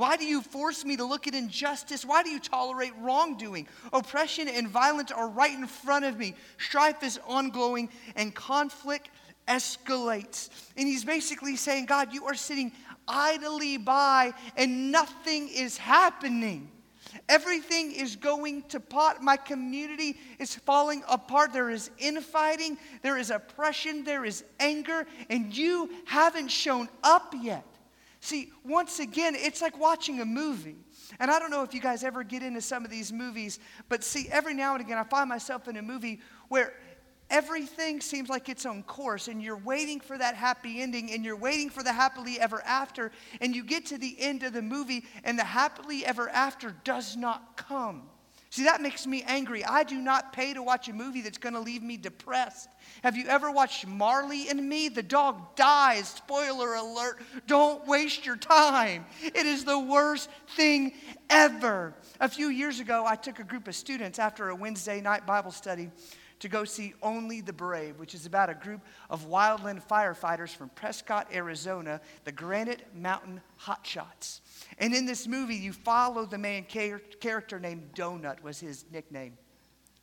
Why 0.00 0.16
do 0.16 0.24
you 0.24 0.40
force 0.40 0.82
me 0.82 0.96
to 0.96 1.04
look 1.04 1.26
at 1.26 1.34
injustice? 1.34 2.06
Why 2.06 2.22
do 2.22 2.30
you 2.30 2.40
tolerate 2.40 2.94
wrongdoing? 3.00 3.68
Oppression 3.92 4.48
and 4.48 4.66
violence 4.66 5.12
are 5.12 5.28
right 5.28 5.52
in 5.52 5.66
front 5.66 6.06
of 6.06 6.16
me. 6.16 6.34
Strife 6.56 7.02
is 7.02 7.20
ongoing 7.26 7.90
and 8.16 8.34
conflict 8.34 9.10
escalates. 9.46 10.48
And 10.78 10.88
he's 10.88 11.04
basically 11.04 11.54
saying, 11.54 11.84
God, 11.84 12.14
you 12.14 12.24
are 12.24 12.34
sitting 12.34 12.72
idly 13.06 13.76
by 13.76 14.32
and 14.56 14.90
nothing 14.90 15.50
is 15.50 15.76
happening. 15.76 16.70
Everything 17.28 17.92
is 17.92 18.16
going 18.16 18.62
to 18.70 18.80
pot. 18.80 19.22
My 19.22 19.36
community 19.36 20.18
is 20.38 20.54
falling 20.54 21.02
apart. 21.10 21.52
There 21.52 21.68
is 21.68 21.90
infighting, 21.98 22.78
there 23.02 23.18
is 23.18 23.30
oppression, 23.30 24.04
there 24.04 24.24
is 24.24 24.44
anger, 24.60 25.06
and 25.28 25.54
you 25.54 25.90
haven't 26.06 26.48
shown 26.48 26.88
up 27.02 27.34
yet. 27.42 27.66
See, 28.20 28.52
once 28.64 28.98
again, 28.98 29.34
it's 29.34 29.62
like 29.62 29.78
watching 29.78 30.20
a 30.20 30.24
movie. 30.26 30.76
And 31.18 31.30
I 31.30 31.38
don't 31.38 31.50
know 31.50 31.62
if 31.62 31.72
you 31.74 31.80
guys 31.80 32.04
ever 32.04 32.22
get 32.22 32.42
into 32.42 32.60
some 32.60 32.84
of 32.84 32.90
these 32.90 33.12
movies, 33.12 33.58
but 33.88 34.04
see, 34.04 34.28
every 34.30 34.54
now 34.54 34.74
and 34.74 34.84
again, 34.84 34.98
I 34.98 35.04
find 35.04 35.28
myself 35.28 35.68
in 35.68 35.76
a 35.76 35.82
movie 35.82 36.20
where 36.48 36.74
everything 37.30 38.00
seems 38.00 38.28
like 38.28 38.48
it's 38.48 38.66
on 38.66 38.82
course, 38.82 39.28
and 39.28 39.42
you're 39.42 39.56
waiting 39.56 40.00
for 40.00 40.18
that 40.18 40.34
happy 40.34 40.82
ending, 40.82 41.12
and 41.12 41.24
you're 41.24 41.36
waiting 41.36 41.70
for 41.70 41.82
the 41.82 41.92
happily 41.92 42.38
ever 42.38 42.62
after, 42.64 43.10
and 43.40 43.54
you 43.54 43.64
get 43.64 43.86
to 43.86 43.98
the 43.98 44.16
end 44.18 44.42
of 44.42 44.52
the 44.52 44.62
movie, 44.62 45.04
and 45.24 45.38
the 45.38 45.44
happily 45.44 46.04
ever 46.04 46.28
after 46.28 46.74
does 46.84 47.16
not 47.16 47.56
come. 47.56 48.02
See, 48.50 48.64
that 48.64 48.82
makes 48.82 49.06
me 49.06 49.22
angry. 49.28 49.64
I 49.64 49.84
do 49.84 50.00
not 50.00 50.32
pay 50.32 50.54
to 50.54 50.62
watch 50.62 50.88
a 50.88 50.92
movie 50.92 51.20
that's 51.20 51.38
going 51.38 51.54
to 51.54 51.60
leave 51.60 51.84
me 51.84 51.96
depressed. 51.96 52.68
Have 53.04 53.16
you 53.16 53.28
ever 53.28 53.48
watched 53.48 53.86
Marley 53.86 54.48
and 54.48 54.68
Me? 54.68 54.88
The 54.88 55.04
dog 55.04 55.54
dies. 55.54 56.08
Spoiler 56.08 56.74
alert. 56.74 57.20
Don't 57.46 57.86
waste 57.86 58.26
your 58.26 58.36
time. 58.36 59.06
It 59.22 59.46
is 59.46 59.64
the 59.64 59.78
worst 59.78 60.28
thing 60.56 60.94
ever. 61.28 61.94
A 62.18 62.28
few 62.28 62.48
years 62.48 62.80
ago, 62.80 63.04
I 63.06 63.14
took 63.14 63.38
a 63.38 63.44
group 63.44 63.68
of 63.68 63.76
students 63.76 64.18
after 64.18 64.48
a 64.48 64.56
Wednesday 64.56 65.00
night 65.00 65.26
Bible 65.26 65.52
study 65.52 65.90
to 66.40 66.48
go 66.48 66.64
see 66.64 66.94
Only 67.02 67.40
the 67.40 67.52
Brave, 67.52 67.98
which 67.98 68.14
is 68.14 68.26
about 68.26 68.50
a 68.50 68.54
group 68.54 68.80
of 69.08 69.28
wildland 69.28 69.86
firefighters 69.86 70.54
from 70.54 70.70
Prescott, 70.70 71.28
Arizona, 71.32 72.00
the 72.24 72.32
Granite 72.32 72.86
Mountain 72.94 73.40
Hotshots. 73.62 74.40
And 74.78 74.94
in 74.94 75.06
this 75.06 75.26
movie, 75.26 75.54
you 75.54 75.72
follow 75.72 76.24
the 76.24 76.38
main 76.38 76.66
char- 76.66 77.02
character 77.20 77.60
named 77.60 77.90
Donut, 77.94 78.42
was 78.42 78.58
his 78.58 78.84
nickname. 78.92 79.36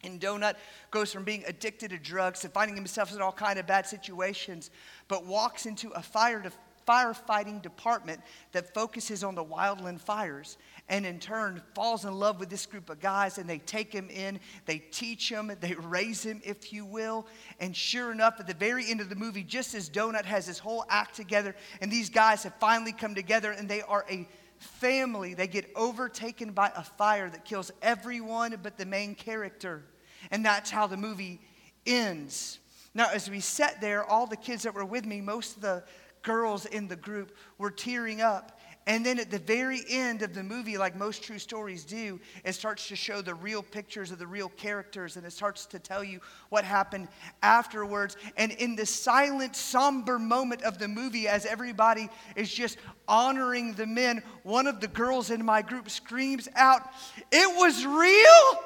And 0.03 0.21
Donut 0.21 0.55
goes 0.91 1.11
from 1.11 1.23
being 1.23 1.43
addicted 1.47 1.89
to 1.89 1.97
drugs 1.97 2.41
to 2.41 2.49
finding 2.49 2.75
himself 2.75 3.13
in 3.13 3.21
all 3.21 3.31
kind 3.31 3.57
of 3.57 3.65
bad 3.65 3.87
situations, 3.87 4.69
but 5.07 5.25
walks 5.25 5.65
into 5.65 5.89
a 5.89 6.01
fire 6.03 6.39
firefighting 6.87 7.61
department 7.61 8.21
that 8.53 8.73
focuses 8.73 9.23
on 9.23 9.35
the 9.35 9.43
wildland 9.43 9.99
fires 9.99 10.57
and 10.89 11.05
in 11.05 11.19
turn 11.19 11.61
falls 11.75 12.05
in 12.05 12.13
love 12.13 12.39
with 12.39 12.49
this 12.49 12.65
group 12.65 12.89
of 12.89 12.99
guys 12.99 13.37
and 13.37 13.49
they 13.49 13.57
take 13.59 13.91
him 13.91 14.09
in 14.09 14.39
they 14.65 14.77
teach 14.77 15.29
him 15.29 15.51
they 15.59 15.73
raise 15.81 16.23
him 16.23 16.41
if 16.43 16.71
you 16.71 16.85
will. 16.85 17.27
And 17.59 17.75
sure 17.75 18.11
enough 18.11 18.39
at 18.39 18.47
the 18.47 18.53
very 18.53 18.89
end 18.89 19.01
of 19.01 19.09
the 19.09 19.15
movie 19.15 19.43
just 19.43 19.75
as 19.75 19.89
donut 19.89 20.25
has 20.25 20.45
his 20.45 20.59
whole 20.59 20.85
act 20.89 21.15
together 21.15 21.55
and 21.81 21.91
these 21.91 22.09
guys 22.09 22.43
have 22.43 22.53
finally 22.59 22.93
come 22.93 23.15
together 23.15 23.51
and 23.51 23.67
they 23.67 23.81
are 23.81 24.05
a 24.09 24.27
family 24.59 25.33
they 25.33 25.47
get 25.47 25.69
overtaken 25.75 26.51
by 26.51 26.71
a 26.75 26.83
fire 26.83 27.29
that 27.29 27.45
kills 27.45 27.71
everyone 27.81 28.57
but 28.63 28.77
the 28.77 28.85
main 28.85 29.13
character. 29.13 29.83
And 30.31 30.45
that's 30.45 30.71
how 30.71 30.87
the 30.87 30.97
movie 30.97 31.41
ends. 31.85 32.59
Now 32.93 33.09
as 33.13 33.29
we 33.29 33.41
sat 33.41 33.81
there 33.81 34.05
all 34.05 34.25
the 34.25 34.37
kids 34.37 34.63
that 34.63 34.73
were 34.73 34.85
with 34.85 35.05
me 35.05 35.19
most 35.19 35.57
of 35.57 35.61
the 35.61 35.83
girls 36.27 36.65
in 36.65 36.89
the 36.89 36.95
group 36.97 37.35
were 37.57 37.71
tearing 37.71 38.19
up 38.19 38.59
and 38.87 39.05
then 39.05 39.19
at 39.19 39.29
the 39.29 39.39
very 39.39 39.81
end 39.89 40.21
of 40.21 40.33
the 40.33 40.41
movie, 40.41 40.77
like 40.77 40.95
most 40.95 41.21
true 41.21 41.39
stories 41.39 41.83
do, 41.83 42.21
it 42.45 42.53
starts 42.53 42.87
to 42.87 42.95
show 42.95 43.21
the 43.21 43.35
real 43.35 43.61
pictures 43.61 44.11
of 44.11 44.17
the 44.17 44.25
real 44.25 44.47
characters 44.47 45.17
and 45.17 45.25
it 45.25 45.33
starts 45.33 45.65
to 45.67 45.77
tell 45.77 46.05
you 46.05 46.21
what 46.47 46.63
happened 46.63 47.09
afterwards. 47.43 48.15
And 48.37 48.53
in 48.53 48.77
the 48.77 48.85
silent, 48.85 49.57
somber 49.57 50.17
moment 50.17 50.61
of 50.63 50.79
the 50.79 50.87
movie, 50.87 51.27
as 51.27 51.45
everybody 51.45 52.07
is 52.37 52.49
just 52.49 52.77
honoring 53.09 53.73
the 53.73 53.85
men, 53.85 54.23
one 54.43 54.67
of 54.67 54.79
the 54.79 54.87
girls 54.87 55.31
in 55.31 55.43
my 55.43 55.61
group 55.61 55.89
screams 55.89 56.47
out, 56.55 56.81
It 57.29 57.57
was 57.57 57.85
real! 57.85 58.63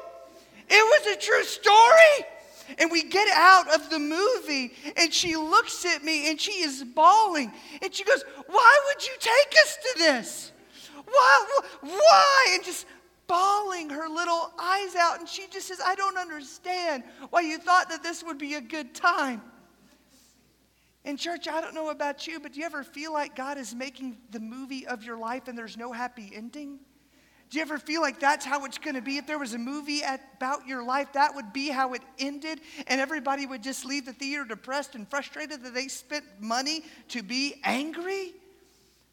It 0.69 1.03
was 1.03 1.17
a 1.17 1.19
true 1.19 1.43
story! 1.43 2.27
And 2.77 2.91
we 2.91 3.03
get 3.03 3.27
out 3.35 3.73
of 3.73 3.89
the 3.89 3.99
movie, 3.99 4.73
and 4.97 5.13
she 5.13 5.35
looks 5.35 5.85
at 5.85 6.03
me 6.03 6.29
and 6.29 6.39
she 6.39 6.51
is 6.63 6.83
bawling. 6.83 7.51
And 7.81 7.93
she 7.93 8.03
goes, 8.03 8.23
Why 8.47 8.79
would 8.87 9.05
you 9.05 9.13
take 9.19 9.53
us 9.63 9.77
to 9.77 9.99
this? 9.99 10.51
Why? 11.05 11.59
Why? 11.81 12.51
And 12.53 12.63
just 12.63 12.85
bawling 13.27 13.89
her 13.89 14.09
little 14.09 14.51
eyes 14.59 14.95
out. 14.95 15.19
And 15.19 15.27
she 15.27 15.47
just 15.47 15.67
says, 15.67 15.79
I 15.83 15.95
don't 15.95 16.17
understand 16.17 17.03
why 17.29 17.41
you 17.41 17.57
thought 17.57 17.89
that 17.89 18.03
this 18.03 18.23
would 18.23 18.37
be 18.37 18.55
a 18.55 18.61
good 18.61 18.93
time. 18.93 19.41
In 21.03 21.17
church, 21.17 21.47
I 21.47 21.61
don't 21.61 21.73
know 21.73 21.89
about 21.89 22.27
you, 22.27 22.39
but 22.39 22.53
do 22.53 22.59
you 22.59 22.65
ever 22.65 22.83
feel 22.83 23.11
like 23.11 23.35
God 23.35 23.57
is 23.57 23.73
making 23.73 24.17
the 24.29 24.39
movie 24.39 24.85
of 24.85 25.03
your 25.03 25.17
life 25.17 25.47
and 25.47 25.57
there's 25.57 25.77
no 25.77 25.91
happy 25.91 26.31
ending? 26.35 26.79
Do 27.51 27.57
you 27.57 27.63
ever 27.63 27.77
feel 27.77 27.99
like 27.99 28.17
that's 28.17 28.45
how 28.45 28.63
it's 28.63 28.77
going 28.77 28.95
to 28.95 29.01
be? 29.01 29.17
If 29.17 29.27
there 29.27 29.37
was 29.37 29.53
a 29.53 29.57
movie 29.57 30.01
about 30.37 30.65
your 30.65 30.85
life, 30.85 31.11
that 31.13 31.35
would 31.35 31.51
be 31.51 31.67
how 31.67 31.93
it 31.93 32.01
ended, 32.17 32.61
and 32.87 33.01
everybody 33.01 33.45
would 33.45 33.61
just 33.61 33.83
leave 33.83 34.05
the 34.05 34.13
theater 34.13 34.45
depressed 34.45 34.95
and 34.95 35.05
frustrated 35.09 35.61
that 35.63 35.73
they 35.73 35.89
spent 35.89 36.23
money 36.39 36.85
to 37.09 37.21
be 37.21 37.55
angry? 37.65 38.31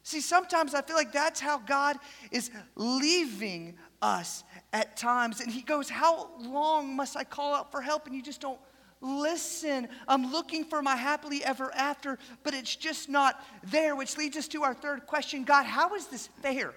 See, 0.03 0.21
sometimes 0.21 0.73
I 0.73 0.81
feel 0.81 0.95
like 0.95 1.11
that's 1.11 1.41
how 1.41 1.57
God 1.57 1.97
is 2.31 2.49
leaving 2.77 3.77
us 4.01 4.45
at 4.71 4.95
times. 4.95 5.41
And 5.41 5.51
He 5.51 5.61
goes, 5.61 5.89
How 5.89 6.29
long 6.39 6.95
must 6.95 7.17
I 7.17 7.25
call 7.25 7.53
out 7.53 7.73
for 7.73 7.81
help? 7.81 8.07
And 8.07 8.15
you 8.15 8.23
just 8.23 8.39
don't 8.39 8.59
listen. 9.01 9.89
I'm 10.07 10.31
looking 10.31 10.63
for 10.63 10.81
my 10.81 10.95
happily 10.95 11.43
ever 11.43 11.75
after, 11.75 12.17
but 12.43 12.53
it's 12.53 12.73
just 12.73 13.09
not 13.09 13.45
there, 13.65 13.97
which 13.97 14.17
leads 14.17 14.37
us 14.37 14.47
to 14.49 14.63
our 14.63 14.73
third 14.73 15.07
question 15.07 15.43
God, 15.43 15.65
how 15.65 15.93
is 15.95 16.07
this 16.07 16.27
fair? 16.41 16.73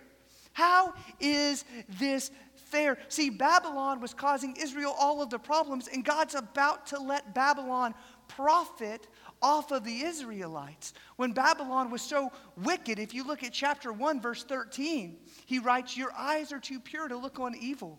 How 0.53 0.95
is 1.21 1.65
this 1.99 2.31
fair? 2.55 2.99
See, 3.09 3.31
Babylon 3.31 4.01
was 4.01 4.15
causing 4.15 4.57
Israel 4.57 4.95
all 4.99 5.23
of 5.23 5.31
the 5.31 5.39
problems, 5.39 5.89
and 5.89 6.05
God's 6.05 6.35
about 6.35 6.87
to 6.89 7.01
let 7.01 7.35
Babylon 7.35 7.95
profit 8.29 9.09
off 9.41 9.73
of 9.73 9.85
the 9.85 10.03
Israelites. 10.03 10.95
When 11.17 11.33
Babylon 11.33 11.91
was 11.91 12.03
so 12.03 12.31
wicked, 12.57 12.99
if 12.99 13.13
you 13.15 13.25
look 13.25 13.43
at 13.43 13.53
chapter 13.53 13.93
1, 13.93 14.21
verse 14.21 14.45
13, 14.45 15.17
he 15.47 15.59
writes, 15.59 15.97
Your 15.97 16.13
eyes 16.17 16.53
are 16.53 16.61
too 16.61 16.79
pure 16.79 17.09
to 17.09 17.17
look 17.17 17.41
on 17.41 17.55
evil, 17.57 17.99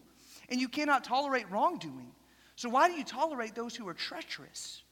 and 0.50 0.62
you 0.62 0.70
cannot 0.70 1.04
tolerate 1.04 1.50
wrongdoing. 1.52 2.12
So 2.56 2.70
why 2.70 2.88
do 2.88 2.96
you 2.96 3.04
tolerate 3.04 3.56
those 3.56 3.76
who 3.76 3.88
are 3.88 3.94
treacherous? 3.94 4.83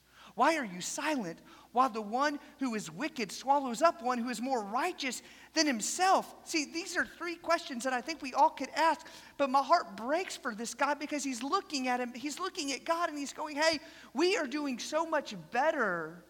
Why 0.41 0.57
are 0.57 0.65
you 0.65 0.81
silent 0.81 1.37
while 1.71 1.89
the 1.91 2.01
one 2.01 2.39
who 2.59 2.73
is 2.73 2.89
wicked 2.89 3.31
swallows 3.31 3.83
up 3.83 4.01
one 4.01 4.17
who 4.17 4.29
is 4.29 4.41
more 4.41 4.63
righteous 4.63 5.21
than 5.53 5.67
himself? 5.67 6.33
See, 6.45 6.65
these 6.65 6.97
are 6.97 7.05
three 7.05 7.35
questions 7.35 7.83
that 7.83 7.93
I 7.93 8.01
think 8.01 8.23
we 8.23 8.33
all 8.33 8.49
could 8.49 8.71
ask, 8.75 9.05
but 9.37 9.51
my 9.51 9.61
heart 9.61 9.95
breaks 9.95 10.35
for 10.35 10.55
this 10.55 10.73
guy 10.73 10.95
because 10.95 11.23
he's 11.23 11.43
looking 11.43 11.87
at 11.87 11.99
him, 11.99 12.11
he's 12.15 12.39
looking 12.39 12.71
at 12.71 12.85
God 12.85 13.09
and 13.09 13.19
he's 13.19 13.33
going, 13.33 13.55
hey, 13.55 13.77
we 14.15 14.35
are 14.35 14.47
doing 14.47 14.79
so 14.79 15.05
much 15.05 15.35
better 15.51 16.25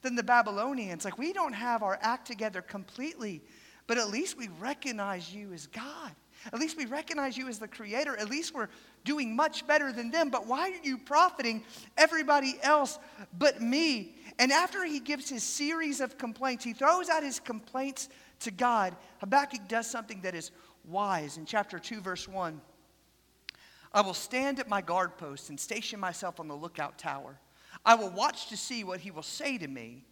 than 0.00 0.16
the 0.16 0.24
Babylonians. 0.24 1.04
Like, 1.04 1.16
we 1.16 1.32
don't 1.32 1.52
have 1.52 1.84
our 1.84 2.00
act 2.02 2.26
together 2.26 2.62
completely, 2.62 3.42
but 3.86 3.96
at 3.96 4.08
least 4.08 4.36
we 4.36 4.48
recognize 4.58 5.32
you 5.32 5.52
as 5.52 5.68
God. 5.68 6.10
At 6.46 6.58
least 6.58 6.76
we 6.76 6.86
recognize 6.86 7.36
you 7.36 7.48
as 7.48 7.58
the 7.58 7.68
creator. 7.68 8.16
At 8.16 8.30
least 8.30 8.54
we're 8.54 8.68
doing 9.04 9.36
much 9.36 9.66
better 9.66 9.92
than 9.92 10.10
them. 10.10 10.30
But 10.30 10.46
why 10.46 10.70
are 10.70 10.82
you 10.82 10.98
profiting 10.98 11.64
everybody 11.96 12.58
else 12.62 12.98
but 13.38 13.60
me? 13.60 14.16
And 14.38 14.50
after 14.50 14.84
he 14.84 14.98
gives 14.98 15.28
his 15.28 15.42
series 15.42 16.00
of 16.00 16.18
complaints, 16.18 16.64
he 16.64 16.72
throws 16.72 17.08
out 17.08 17.22
his 17.22 17.38
complaints 17.38 18.08
to 18.40 18.50
God. 18.50 18.96
Habakkuk 19.18 19.68
does 19.68 19.88
something 19.88 20.20
that 20.22 20.34
is 20.34 20.50
wise. 20.84 21.36
In 21.36 21.46
chapter 21.46 21.78
2, 21.78 22.00
verse 22.00 22.26
1, 22.26 22.60
I 23.92 24.00
will 24.00 24.14
stand 24.14 24.58
at 24.58 24.68
my 24.68 24.80
guard 24.80 25.16
post 25.18 25.50
and 25.50 25.60
station 25.60 26.00
myself 26.00 26.40
on 26.40 26.48
the 26.48 26.56
lookout 26.56 26.98
tower. 26.98 27.38
I 27.84 27.94
will 27.94 28.10
watch 28.10 28.48
to 28.48 28.56
see 28.56 28.84
what 28.84 29.00
he 29.00 29.10
will 29.10 29.22
say 29.22 29.58
to 29.58 29.68
me 29.68 30.04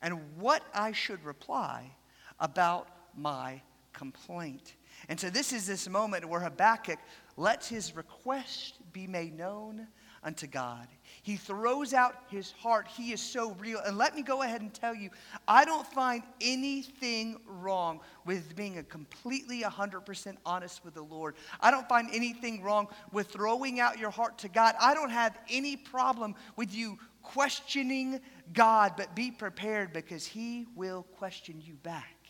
and 0.00 0.20
what 0.36 0.62
I 0.74 0.92
should 0.92 1.24
reply 1.24 1.90
about 2.38 2.88
my 3.16 3.62
complaint. 3.92 4.74
And 5.08 5.18
so, 5.18 5.30
this 5.30 5.52
is 5.52 5.66
this 5.66 5.88
moment 5.88 6.28
where 6.28 6.40
Habakkuk 6.40 6.98
lets 7.36 7.68
his 7.68 7.96
request 7.96 8.78
be 8.92 9.06
made 9.06 9.36
known 9.36 9.88
unto 10.24 10.46
God. 10.46 10.86
He 11.22 11.36
throws 11.36 11.92
out 11.92 12.14
his 12.28 12.52
heart. 12.52 12.88
He 12.88 13.12
is 13.12 13.20
so 13.20 13.52
real. 13.52 13.80
And 13.84 13.98
let 13.98 14.14
me 14.14 14.22
go 14.22 14.42
ahead 14.42 14.60
and 14.60 14.72
tell 14.72 14.94
you, 14.94 15.10
I 15.46 15.64
don't 15.64 15.86
find 15.86 16.22
anything 16.40 17.38
wrong 17.46 18.00
with 18.24 18.54
being 18.54 18.78
a 18.78 18.82
completely 18.82 19.62
100% 19.62 20.36
honest 20.46 20.84
with 20.84 20.94
the 20.94 21.02
Lord. 21.02 21.34
I 21.60 21.70
don't 21.70 21.88
find 21.88 22.08
anything 22.12 22.62
wrong 22.62 22.88
with 23.12 23.28
throwing 23.28 23.80
out 23.80 23.98
your 23.98 24.10
heart 24.10 24.38
to 24.38 24.48
God. 24.48 24.74
I 24.80 24.94
don't 24.94 25.10
have 25.10 25.36
any 25.50 25.76
problem 25.76 26.34
with 26.56 26.74
you 26.74 26.98
questioning 27.22 28.20
God, 28.52 28.94
but 28.96 29.14
be 29.14 29.30
prepared 29.30 29.92
because 29.92 30.26
he 30.26 30.66
will 30.74 31.04
question 31.16 31.60
you 31.64 31.74
back. 31.74 32.21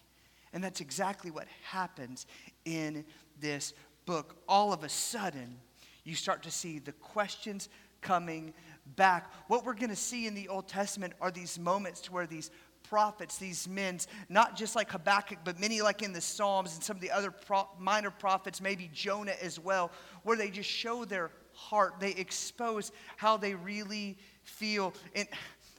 And 0.52 0.62
that's 0.62 0.80
exactly 0.80 1.30
what 1.30 1.46
happens 1.64 2.26
in 2.64 3.04
this 3.40 3.74
book. 4.04 4.36
All 4.48 4.72
of 4.72 4.84
a 4.84 4.88
sudden, 4.88 5.56
you 6.04 6.14
start 6.14 6.42
to 6.42 6.50
see 6.50 6.78
the 6.78 6.92
questions 6.92 7.68
coming 8.00 8.52
back. 8.96 9.32
What 9.48 9.64
we're 9.64 9.74
going 9.74 9.90
to 9.90 9.96
see 9.96 10.26
in 10.26 10.34
the 10.34 10.48
Old 10.48 10.68
Testament 10.68 11.14
are 11.20 11.30
these 11.30 11.58
moments 11.58 12.10
where 12.10 12.26
these 12.26 12.50
prophets, 12.82 13.38
these 13.38 13.68
men, 13.68 14.00
not 14.28 14.56
just 14.56 14.76
like 14.76 14.90
Habakkuk, 14.90 15.38
but 15.44 15.58
many 15.58 15.80
like 15.80 16.02
in 16.02 16.12
the 16.12 16.20
Psalms 16.20 16.74
and 16.74 16.82
some 16.82 16.96
of 16.96 17.00
the 17.02 17.10
other 17.10 17.30
pro- 17.30 17.68
minor 17.78 18.10
prophets, 18.10 18.60
maybe 18.60 18.90
Jonah 18.92 19.34
as 19.40 19.58
well, 19.58 19.90
where 20.24 20.36
they 20.36 20.50
just 20.50 20.68
show 20.68 21.04
their 21.04 21.30
heart. 21.54 21.94
They 22.00 22.10
expose 22.10 22.92
how 23.16 23.36
they 23.36 23.54
really 23.54 24.18
feel. 24.42 24.92
And 25.14 25.28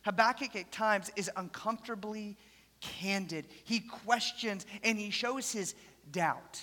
Habakkuk 0.03 0.55
at 0.55 0.71
times 0.71 1.11
is 1.15 1.29
uncomfortably 1.35 2.37
candid. 2.99 3.47
He 3.63 3.79
questions 3.79 4.65
and 4.83 4.97
he 4.97 5.09
shows 5.09 5.51
his 5.51 5.75
doubt. 6.11 6.61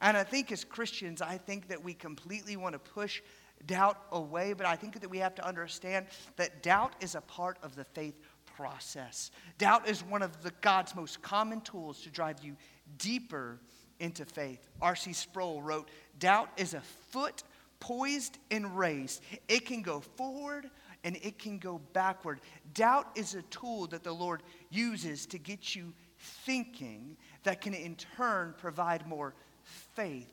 And 0.00 0.16
I 0.16 0.24
think 0.24 0.52
as 0.52 0.64
Christians, 0.64 1.22
I 1.22 1.38
think 1.38 1.68
that 1.68 1.82
we 1.82 1.94
completely 1.94 2.56
want 2.56 2.74
to 2.74 2.78
push 2.78 3.22
doubt 3.66 3.98
away, 4.12 4.52
but 4.52 4.66
I 4.66 4.76
think 4.76 5.00
that 5.00 5.08
we 5.08 5.18
have 5.18 5.34
to 5.36 5.46
understand 5.46 6.06
that 6.36 6.62
doubt 6.62 6.94
is 7.00 7.14
a 7.14 7.20
part 7.22 7.58
of 7.62 7.74
the 7.76 7.84
faith 7.84 8.20
process. 8.56 9.30
Doubt 9.58 9.88
is 9.88 10.04
one 10.04 10.22
of 10.22 10.42
the 10.42 10.52
God's 10.60 10.94
most 10.94 11.22
common 11.22 11.60
tools 11.62 12.02
to 12.02 12.10
drive 12.10 12.42
you 12.42 12.56
deeper 12.98 13.58
into 14.00 14.24
faith. 14.24 14.68
R.C. 14.82 15.12
Sproul 15.12 15.62
wrote, 15.62 15.88
Doubt 16.18 16.50
is 16.56 16.74
a 16.74 16.80
foot 17.10 17.42
poised 17.80 18.38
and 18.50 18.76
raised. 18.76 19.22
It 19.48 19.66
can 19.66 19.82
go 19.82 20.00
forward 20.00 20.70
and 21.04 21.16
it 21.22 21.38
can 21.38 21.58
go 21.58 21.80
backward. 21.92 22.40
Doubt 22.72 23.06
is 23.14 23.34
a 23.34 23.42
tool 23.42 23.86
that 23.88 24.02
the 24.02 24.12
Lord 24.12 24.42
uses 24.70 25.26
to 25.26 25.38
get 25.38 25.76
you 25.76 25.92
thinking 26.18 27.16
that 27.44 27.60
can 27.60 27.74
in 27.74 27.94
turn 28.16 28.54
provide 28.58 29.06
more 29.06 29.34
faith 29.62 30.32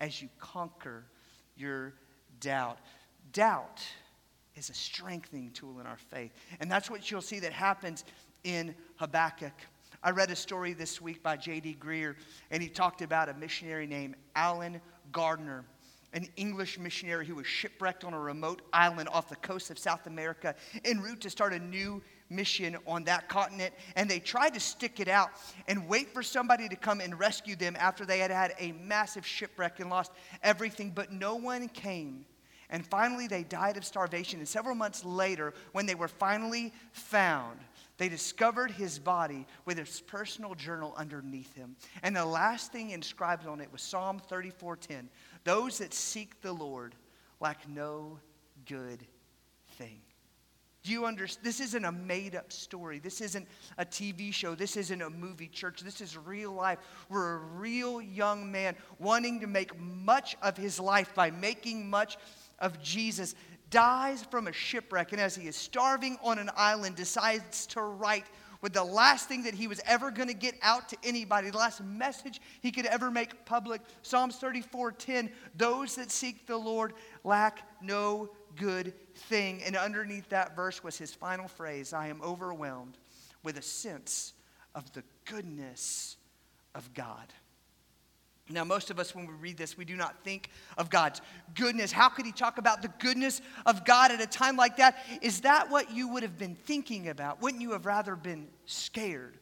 as 0.00 0.20
you 0.20 0.28
conquer 0.38 1.04
your 1.56 1.94
doubt. 2.40 2.78
Doubt 3.32 3.80
is 4.56 4.68
a 4.68 4.74
strengthening 4.74 5.50
tool 5.52 5.78
in 5.78 5.86
our 5.86 5.96
faith. 5.96 6.32
And 6.58 6.70
that's 6.70 6.90
what 6.90 7.10
you'll 7.10 7.22
see 7.22 7.38
that 7.40 7.52
happens 7.52 8.04
in 8.42 8.74
Habakkuk. 8.96 9.52
I 10.02 10.10
read 10.10 10.30
a 10.30 10.36
story 10.36 10.72
this 10.72 11.00
week 11.00 11.22
by 11.22 11.36
J.D. 11.36 11.76
Greear, 11.78 12.16
and 12.50 12.62
he 12.62 12.68
talked 12.68 13.02
about 13.02 13.28
a 13.28 13.34
missionary 13.34 13.86
named 13.86 14.16
Allen 14.34 14.80
Gardiner, 15.12 15.64
an 16.12 16.28
English 16.36 16.78
missionary 16.78 17.26
who 17.26 17.36
was 17.36 17.46
shipwrecked 17.46 18.04
on 18.04 18.14
a 18.14 18.20
remote 18.20 18.62
island 18.72 19.08
off 19.12 19.28
the 19.28 19.36
coast 19.36 19.70
of 19.70 19.78
South 19.78 20.06
America 20.06 20.54
en 20.84 21.00
route 21.00 21.20
to 21.20 21.30
start 21.30 21.52
a 21.52 21.58
new 21.58 22.02
mission 22.30 22.76
on 22.86 23.04
that 23.04 23.28
continent, 23.28 23.74
and 23.96 24.08
they 24.08 24.20
tried 24.20 24.54
to 24.54 24.60
stick 24.60 25.00
it 25.00 25.08
out 25.08 25.30
and 25.68 25.88
wait 25.88 26.12
for 26.14 26.22
somebody 26.22 26.68
to 26.68 26.76
come 26.76 27.00
and 27.00 27.18
rescue 27.18 27.56
them 27.56 27.76
after 27.78 28.06
they 28.06 28.20
had 28.20 28.30
had 28.30 28.54
a 28.58 28.72
massive 28.72 29.26
shipwreck 29.26 29.80
and 29.80 29.90
lost 29.90 30.12
everything, 30.42 30.90
but 30.90 31.12
no 31.12 31.34
one 31.34 31.68
came. 31.68 32.24
And 32.72 32.86
finally, 32.86 33.26
they 33.26 33.42
died 33.42 33.76
of 33.76 33.84
starvation. 33.84 34.38
And 34.38 34.46
several 34.46 34.76
months 34.76 35.04
later, 35.04 35.54
when 35.72 35.86
they 35.86 35.96
were 35.96 36.06
finally 36.06 36.72
found, 36.92 37.58
they 37.98 38.08
discovered 38.08 38.70
his 38.70 38.98
body 38.98 39.44
with 39.66 39.76
his 39.76 40.00
personal 40.00 40.54
journal 40.54 40.94
underneath 40.96 41.52
him. 41.54 41.76
And 42.02 42.16
the 42.16 42.24
last 42.24 42.72
thing 42.72 42.90
inscribed 42.90 43.46
on 43.46 43.60
it 43.60 43.70
was 43.72 43.82
Psalm 43.82 44.22
34:10. 44.30 45.08
Those 45.44 45.78
that 45.78 45.94
seek 45.94 46.40
the 46.42 46.52
Lord 46.52 46.94
lack 47.40 47.68
no 47.68 48.18
good 48.66 49.04
thing. 49.78 50.00
Do 50.82 50.92
you 50.92 51.04
understand? 51.04 51.44
This 51.44 51.60
isn't 51.60 51.84
a 51.84 51.92
made 51.92 52.34
up 52.34 52.50
story. 52.50 52.98
This 52.98 53.20
isn't 53.20 53.46
a 53.76 53.84
TV 53.84 54.32
show. 54.32 54.54
This 54.54 54.76
isn't 54.78 55.02
a 55.02 55.10
movie 55.10 55.48
church. 55.48 55.80
This 55.82 56.00
is 56.00 56.16
real 56.16 56.52
life. 56.52 56.78
We're 57.10 57.34
a 57.34 57.38
real 57.38 58.00
young 58.00 58.50
man 58.50 58.76
wanting 58.98 59.40
to 59.40 59.46
make 59.46 59.78
much 59.78 60.36
of 60.42 60.56
his 60.56 60.80
life 60.80 61.14
by 61.14 61.30
making 61.30 61.90
much 61.90 62.16
of 62.58 62.80
Jesus. 62.82 63.34
Dies 63.68 64.24
from 64.30 64.46
a 64.46 64.52
shipwreck, 64.52 65.12
and 65.12 65.20
as 65.20 65.36
he 65.36 65.46
is 65.46 65.54
starving 65.54 66.18
on 66.22 66.38
an 66.38 66.50
island, 66.56 66.96
decides 66.96 67.66
to 67.66 67.82
write 67.82 68.24
with 68.62 68.72
the 68.72 68.84
last 68.84 69.28
thing 69.28 69.44
that 69.44 69.54
he 69.54 69.66
was 69.66 69.80
ever 69.86 70.10
going 70.10 70.28
to 70.28 70.34
get 70.34 70.54
out 70.62 70.88
to 70.90 70.96
anybody, 71.02 71.50
the 71.50 71.58
last 71.58 71.82
message 71.82 72.40
he 72.60 72.70
could 72.70 72.86
ever 72.86 73.10
make 73.10 73.44
public. 73.44 73.80
Psalms 74.02 74.36
34 74.36 74.92
10, 74.92 75.30
those 75.56 75.96
that 75.96 76.10
seek 76.10 76.46
the 76.46 76.56
Lord 76.56 76.92
lack 77.24 77.66
no 77.82 78.30
good 78.56 78.92
thing. 79.14 79.62
And 79.64 79.76
underneath 79.76 80.28
that 80.28 80.54
verse 80.54 80.84
was 80.84 80.98
his 80.98 81.14
final 81.14 81.48
phrase 81.48 81.92
I 81.92 82.08
am 82.08 82.20
overwhelmed 82.22 82.98
with 83.42 83.56
a 83.56 83.62
sense 83.62 84.34
of 84.74 84.92
the 84.92 85.02
goodness 85.24 86.16
of 86.74 86.92
God. 86.94 87.32
Now, 88.50 88.64
most 88.64 88.90
of 88.90 88.98
us, 88.98 89.14
when 89.14 89.26
we 89.26 89.34
read 89.34 89.56
this, 89.56 89.76
we 89.76 89.84
do 89.84 89.96
not 89.96 90.24
think 90.24 90.50
of 90.76 90.90
God's 90.90 91.20
goodness. 91.54 91.92
How 91.92 92.08
could 92.08 92.26
he 92.26 92.32
talk 92.32 92.58
about 92.58 92.82
the 92.82 92.92
goodness 92.98 93.40
of 93.66 93.84
God 93.84 94.10
at 94.10 94.20
a 94.20 94.26
time 94.26 94.56
like 94.56 94.76
that? 94.78 94.98
Is 95.22 95.42
that 95.42 95.70
what 95.70 95.92
you 95.92 96.08
would 96.08 96.22
have 96.22 96.38
been 96.38 96.54
thinking 96.54 97.08
about? 97.08 97.40
Wouldn't 97.40 97.62
you 97.62 97.72
have 97.72 97.86
rather 97.86 98.16
been 98.16 98.48
scared, 98.66 99.38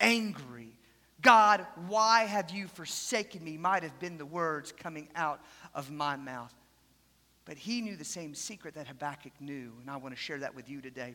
angry? 0.00 0.76
God, 1.20 1.66
why 1.88 2.24
have 2.24 2.50
you 2.50 2.66
forsaken 2.68 3.42
me? 3.42 3.56
Might 3.56 3.82
have 3.82 3.98
been 3.98 4.18
the 4.18 4.26
words 4.26 4.72
coming 4.72 5.08
out 5.14 5.40
of 5.74 5.90
my 5.90 6.16
mouth. 6.16 6.52
But 7.46 7.58
he 7.58 7.82
knew 7.82 7.96
the 7.96 8.04
same 8.04 8.34
secret 8.34 8.74
that 8.74 8.88
Habakkuk 8.88 9.32
knew, 9.38 9.72
and 9.80 9.90
I 9.90 9.96
want 9.98 10.14
to 10.14 10.20
share 10.20 10.38
that 10.38 10.54
with 10.54 10.70
you 10.70 10.80
today. 10.80 11.14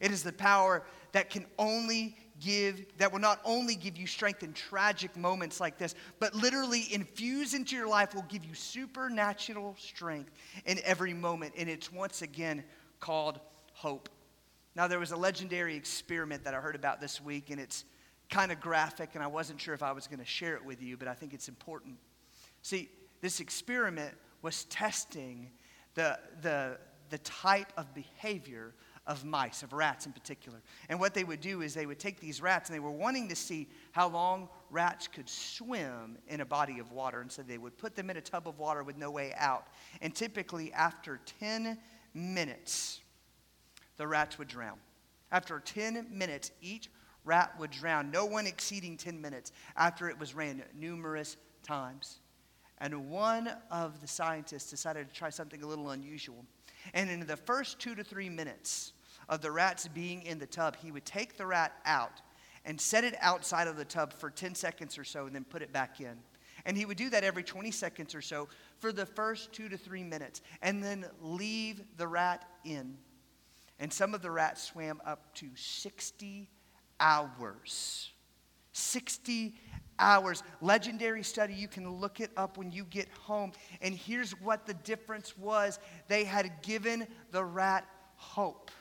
It 0.00 0.10
is 0.10 0.22
the 0.22 0.32
power 0.32 0.82
that 1.12 1.30
can 1.30 1.46
only 1.58 2.16
give, 2.38 2.84
that 2.98 3.10
will 3.10 3.18
not 3.18 3.40
only 3.46 3.76
give 3.76 3.96
you 3.96 4.06
strength 4.06 4.42
in 4.42 4.52
tragic 4.52 5.16
moments 5.16 5.58
like 5.58 5.78
this, 5.78 5.94
but 6.18 6.34
literally 6.34 6.86
infuse 6.92 7.54
into 7.54 7.76
your 7.76 7.88
life 7.88 8.14
will 8.14 8.26
give 8.28 8.44
you 8.44 8.52
supernatural 8.52 9.74
strength 9.78 10.32
in 10.66 10.78
every 10.84 11.14
moment. 11.14 11.54
And 11.56 11.68
it's 11.68 11.90
once 11.90 12.20
again 12.20 12.62
called 12.98 13.40
hope. 13.72 14.10
Now, 14.76 14.86
there 14.86 14.98
was 14.98 15.12
a 15.12 15.16
legendary 15.16 15.76
experiment 15.76 16.44
that 16.44 16.52
I 16.52 16.58
heard 16.58 16.76
about 16.76 17.00
this 17.00 17.22
week, 17.22 17.48
and 17.48 17.58
it's 17.58 17.86
kind 18.28 18.52
of 18.52 18.60
graphic, 18.60 19.10
and 19.14 19.24
I 19.24 19.26
wasn't 19.26 19.60
sure 19.60 19.72
if 19.72 19.82
I 19.82 19.92
was 19.92 20.06
going 20.06 20.20
to 20.20 20.26
share 20.26 20.56
it 20.56 20.64
with 20.64 20.82
you, 20.82 20.98
but 20.98 21.08
I 21.08 21.14
think 21.14 21.32
it's 21.32 21.48
important. 21.48 21.96
See, 22.60 22.90
this 23.22 23.40
experiment 23.40 24.14
was 24.42 24.64
testing 24.64 25.50
the, 25.94 26.18
the, 26.42 26.78
the 27.10 27.18
type 27.18 27.72
of 27.76 27.92
behavior 27.94 28.74
of 29.06 29.24
mice, 29.24 29.62
of 29.62 29.72
rats 29.72 30.06
in 30.06 30.12
particular. 30.12 30.62
And 30.88 31.00
what 31.00 31.14
they 31.14 31.24
would 31.24 31.40
do 31.40 31.62
is 31.62 31.74
they 31.74 31.86
would 31.86 31.98
take 31.98 32.20
these 32.20 32.40
rats 32.40 32.68
and 32.68 32.76
they 32.76 32.80
were 32.80 32.90
wanting 32.90 33.28
to 33.28 33.36
see 33.36 33.68
how 33.92 34.08
long 34.08 34.48
rats 34.70 35.08
could 35.08 35.28
swim 35.28 36.18
in 36.28 36.40
a 36.40 36.44
body 36.44 36.78
of 36.78 36.92
water. 36.92 37.20
And 37.20 37.30
so 37.30 37.42
they 37.42 37.58
would 37.58 37.76
put 37.76 37.96
them 37.96 38.08
in 38.08 38.16
a 38.16 38.20
tub 38.20 38.46
of 38.46 38.58
water 38.58 38.84
with 38.84 38.96
no 38.96 39.10
way 39.10 39.32
out. 39.36 39.66
And 40.00 40.14
typically, 40.14 40.72
after 40.72 41.18
10 41.40 41.76
minutes, 42.14 43.00
the 43.96 44.06
rats 44.06 44.38
would 44.38 44.48
drown. 44.48 44.78
After 45.32 45.58
10 45.58 46.06
minutes, 46.10 46.52
each 46.62 46.88
rat 47.24 47.52
would 47.58 47.70
drown, 47.70 48.10
no 48.10 48.24
one 48.24 48.46
exceeding 48.46 48.96
10 48.96 49.20
minutes 49.20 49.52
after 49.76 50.08
it 50.08 50.18
was 50.18 50.34
ran 50.34 50.62
numerous 50.74 51.36
times. 51.62 52.19
And 52.80 53.10
one 53.10 53.50
of 53.70 54.00
the 54.00 54.06
scientists 54.06 54.70
decided 54.70 55.08
to 55.08 55.14
try 55.14 55.30
something 55.30 55.62
a 55.62 55.66
little 55.66 55.90
unusual. 55.90 56.44
And 56.94 57.10
in 57.10 57.26
the 57.26 57.36
first 57.36 57.78
two 57.78 57.94
to 57.94 58.02
three 58.02 58.30
minutes 58.30 58.92
of 59.28 59.42
the 59.42 59.50
rats 59.50 59.86
being 59.88 60.22
in 60.22 60.38
the 60.38 60.46
tub, 60.46 60.76
he 60.76 60.90
would 60.90 61.04
take 61.04 61.36
the 61.36 61.46
rat 61.46 61.72
out 61.84 62.22
and 62.64 62.80
set 62.80 63.04
it 63.04 63.14
outside 63.20 63.68
of 63.68 63.76
the 63.76 63.84
tub 63.84 64.12
for 64.12 64.30
10 64.30 64.54
seconds 64.54 64.98
or 64.98 65.04
so 65.04 65.26
and 65.26 65.34
then 65.34 65.44
put 65.44 65.62
it 65.62 65.72
back 65.72 66.00
in. 66.00 66.16
And 66.66 66.76
he 66.76 66.84
would 66.84 66.96
do 66.96 67.10
that 67.10 67.24
every 67.24 67.42
20 67.42 67.70
seconds 67.70 68.14
or 68.14 68.20
so 68.20 68.48
for 68.78 68.92
the 68.92 69.06
first 69.06 69.52
two 69.52 69.68
to 69.68 69.76
three 69.76 70.04
minutes 70.04 70.42
and 70.62 70.82
then 70.82 71.06
leave 71.22 71.82
the 71.96 72.06
rat 72.06 72.44
in. 72.64 72.96
And 73.78 73.92
some 73.92 74.14
of 74.14 74.20
the 74.20 74.30
rats 74.30 74.62
swam 74.62 75.00
up 75.06 75.34
to 75.36 75.48
60 75.54 76.50
hours. 76.98 78.10
60 78.72 79.54
hours. 80.00 80.42
Legendary 80.60 81.22
study, 81.22 81.54
you 81.54 81.68
can 81.68 82.00
look 82.00 82.18
it 82.18 82.30
up 82.36 82.58
when 82.58 82.72
you 82.72 82.84
get 82.84 83.08
home. 83.10 83.52
And 83.80 83.94
here's 83.94 84.32
what 84.40 84.66
the 84.66 84.74
difference 84.74 85.38
was 85.38 85.78
they 86.08 86.24
had 86.24 86.62
given 86.62 87.06
the 87.30 87.44
rat 87.44 87.86
hope. 88.16 88.72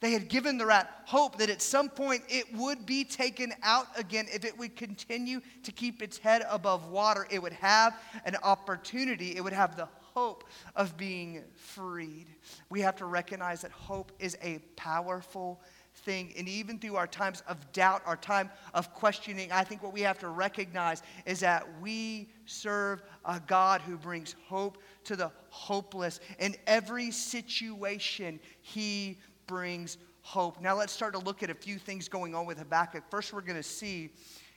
They 0.00 0.12
had 0.12 0.28
given 0.28 0.58
the 0.58 0.66
rat 0.66 1.02
hope 1.06 1.38
that 1.38 1.48
at 1.48 1.62
some 1.62 1.88
point 1.88 2.22
it 2.28 2.44
would 2.54 2.84
be 2.84 3.02
taken 3.02 3.52
out 3.62 3.86
again. 3.96 4.26
If 4.32 4.44
it 4.44 4.56
would 4.58 4.76
continue 4.76 5.40
to 5.62 5.72
keep 5.72 6.02
its 6.02 6.18
head 6.18 6.44
above 6.48 6.88
water, 6.88 7.26
it 7.30 7.42
would 7.42 7.54
have 7.54 7.98
an 8.24 8.36
opportunity, 8.42 9.36
it 9.36 9.42
would 9.42 9.54
have 9.54 9.76
the 9.76 9.88
hope 10.16 10.44
of 10.74 10.96
being 10.96 11.42
freed. 11.54 12.26
We 12.70 12.80
have 12.80 12.96
to 12.96 13.06
recognize 13.06 13.62
that 13.62 13.70
hope 13.70 14.12
is 14.18 14.36
a 14.42 14.58
powerful 14.76 15.60
thing. 15.98 16.32
And 16.36 16.48
even 16.48 16.78
through 16.78 16.96
our 16.96 17.06
times 17.06 17.42
of 17.48 17.72
doubt, 17.72 18.02
our 18.06 18.16
time 18.16 18.50
of 18.74 18.92
questioning, 18.94 19.50
I 19.52 19.64
think 19.64 19.82
what 19.82 19.92
we 19.92 20.02
have 20.02 20.18
to 20.20 20.28
recognize 20.28 21.02
is 21.24 21.40
that 21.40 21.66
we 21.80 22.28
serve 22.44 23.02
a 23.24 23.40
God 23.46 23.80
who 23.80 23.96
brings 23.96 24.34
hope 24.46 24.78
to 25.04 25.16
the 25.16 25.30
hopeless. 25.50 26.20
In 26.38 26.54
every 26.66 27.10
situation, 27.10 28.40
He 28.60 29.18
brings 29.46 29.98
hope. 30.22 30.60
Now 30.60 30.76
let's 30.76 30.92
start 30.92 31.12
to 31.14 31.20
look 31.20 31.42
at 31.42 31.50
a 31.50 31.54
few 31.54 31.78
things 31.78 32.08
going 32.08 32.34
on 32.34 32.46
with 32.46 32.58
Habakkuk. 32.58 33.04
First, 33.10 33.32
we're 33.32 33.40
going 33.42 33.56
to 33.56 33.62
see 33.62 34.10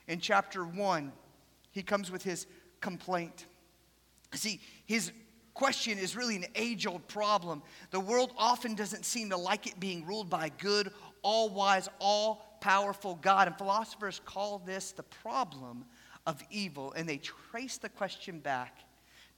in 0.08 0.18
chapter 0.18 0.64
1, 0.64 1.12
he 1.70 1.82
comes 1.82 2.10
with 2.10 2.24
his 2.24 2.48
complaint. 2.80 3.46
See, 4.34 4.60
his 4.86 5.12
question 5.54 5.98
is 5.98 6.16
really 6.16 6.34
an 6.34 6.46
age 6.56 6.86
old 6.86 7.06
problem. 7.06 7.62
The 7.92 8.00
world 8.00 8.32
often 8.36 8.74
doesn't 8.74 9.04
seem 9.04 9.30
to 9.30 9.36
like 9.36 9.68
it 9.68 9.78
being 9.78 10.04
ruled 10.04 10.28
by 10.28 10.50
good 10.58 10.90
all 11.22 11.48
wise, 11.48 11.88
all 12.00 12.58
powerful 12.60 13.18
God. 13.20 13.48
And 13.48 13.56
philosophers 13.56 14.20
call 14.24 14.58
this 14.58 14.92
the 14.92 15.02
problem 15.02 15.84
of 16.26 16.42
evil. 16.50 16.92
And 16.92 17.08
they 17.08 17.18
trace 17.18 17.78
the 17.78 17.88
question 17.88 18.38
back 18.38 18.78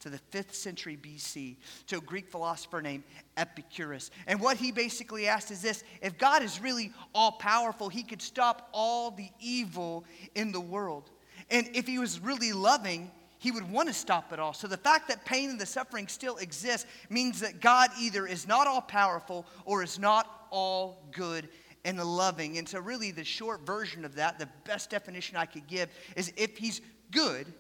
to 0.01 0.11
the 0.11 0.21
5th 0.33 0.55
century 0.55 0.99
BC 1.01 1.57
to 1.87 1.99
a 1.99 2.01
Greek 2.01 2.29
philosopher 2.29 2.83
named 2.83 3.05
Epicurus. 3.37 4.11
And 4.27 4.41
what 4.41 4.57
he 4.57 4.73
basically 4.73 5.29
asked 5.29 5.51
is 5.51 5.63
this 5.63 5.85
if 6.01 6.19
God 6.19 6.43
is 6.43 6.61
really 6.61 6.93
all 7.15 7.33
powerful, 7.33 7.89
he 7.89 8.03
could 8.03 8.21
stop 8.21 8.69
all 8.73 9.13
the 9.13 9.29
evil 9.41 10.05
in 10.35 10.51
the 10.51 10.61
world. 10.61 11.11
And 11.51 11.69
if 11.75 11.87
he 11.87 11.99
was 11.99 12.19
really 12.19 12.53
loving, 12.53 13.11
he 13.39 13.53
would 13.53 13.71
want 13.71 13.89
to 13.89 13.95
stop 13.95 14.33
it 14.33 14.39
all. 14.39 14.53
So 14.53 14.67
the 14.67 14.77
fact 14.77 15.09
that 15.09 15.25
pain 15.25 15.51
and 15.51 15.61
the 15.61 15.67
suffering 15.67 16.09
still 16.09 16.37
exists 16.37 16.87
means 17.09 17.41
that 17.41 17.61
God 17.61 17.91
either 18.01 18.27
is 18.27 18.47
not 18.47 18.67
all 18.67 18.81
powerful 18.81 19.47
or 19.65 19.83
is 19.83 19.99
not 19.99 20.47
all 20.51 21.09
good 21.13 21.49
and 21.85 21.99
the 21.99 22.05
loving. 22.05 22.59
And 22.59 22.69
so, 22.69 22.79
really, 22.79 23.11
the 23.11 23.25
short 23.25 23.67
version 23.67 24.05
of 24.05 24.15
that, 24.17 24.39
the 24.39 24.49
best 24.65 24.91
definition 24.91 25.37
I 25.37 25.47
could 25.47 25.67
give, 25.67 25.89
is 26.17 26.33
if 26.37 26.57
he's 26.57 26.81
good, 27.11 27.53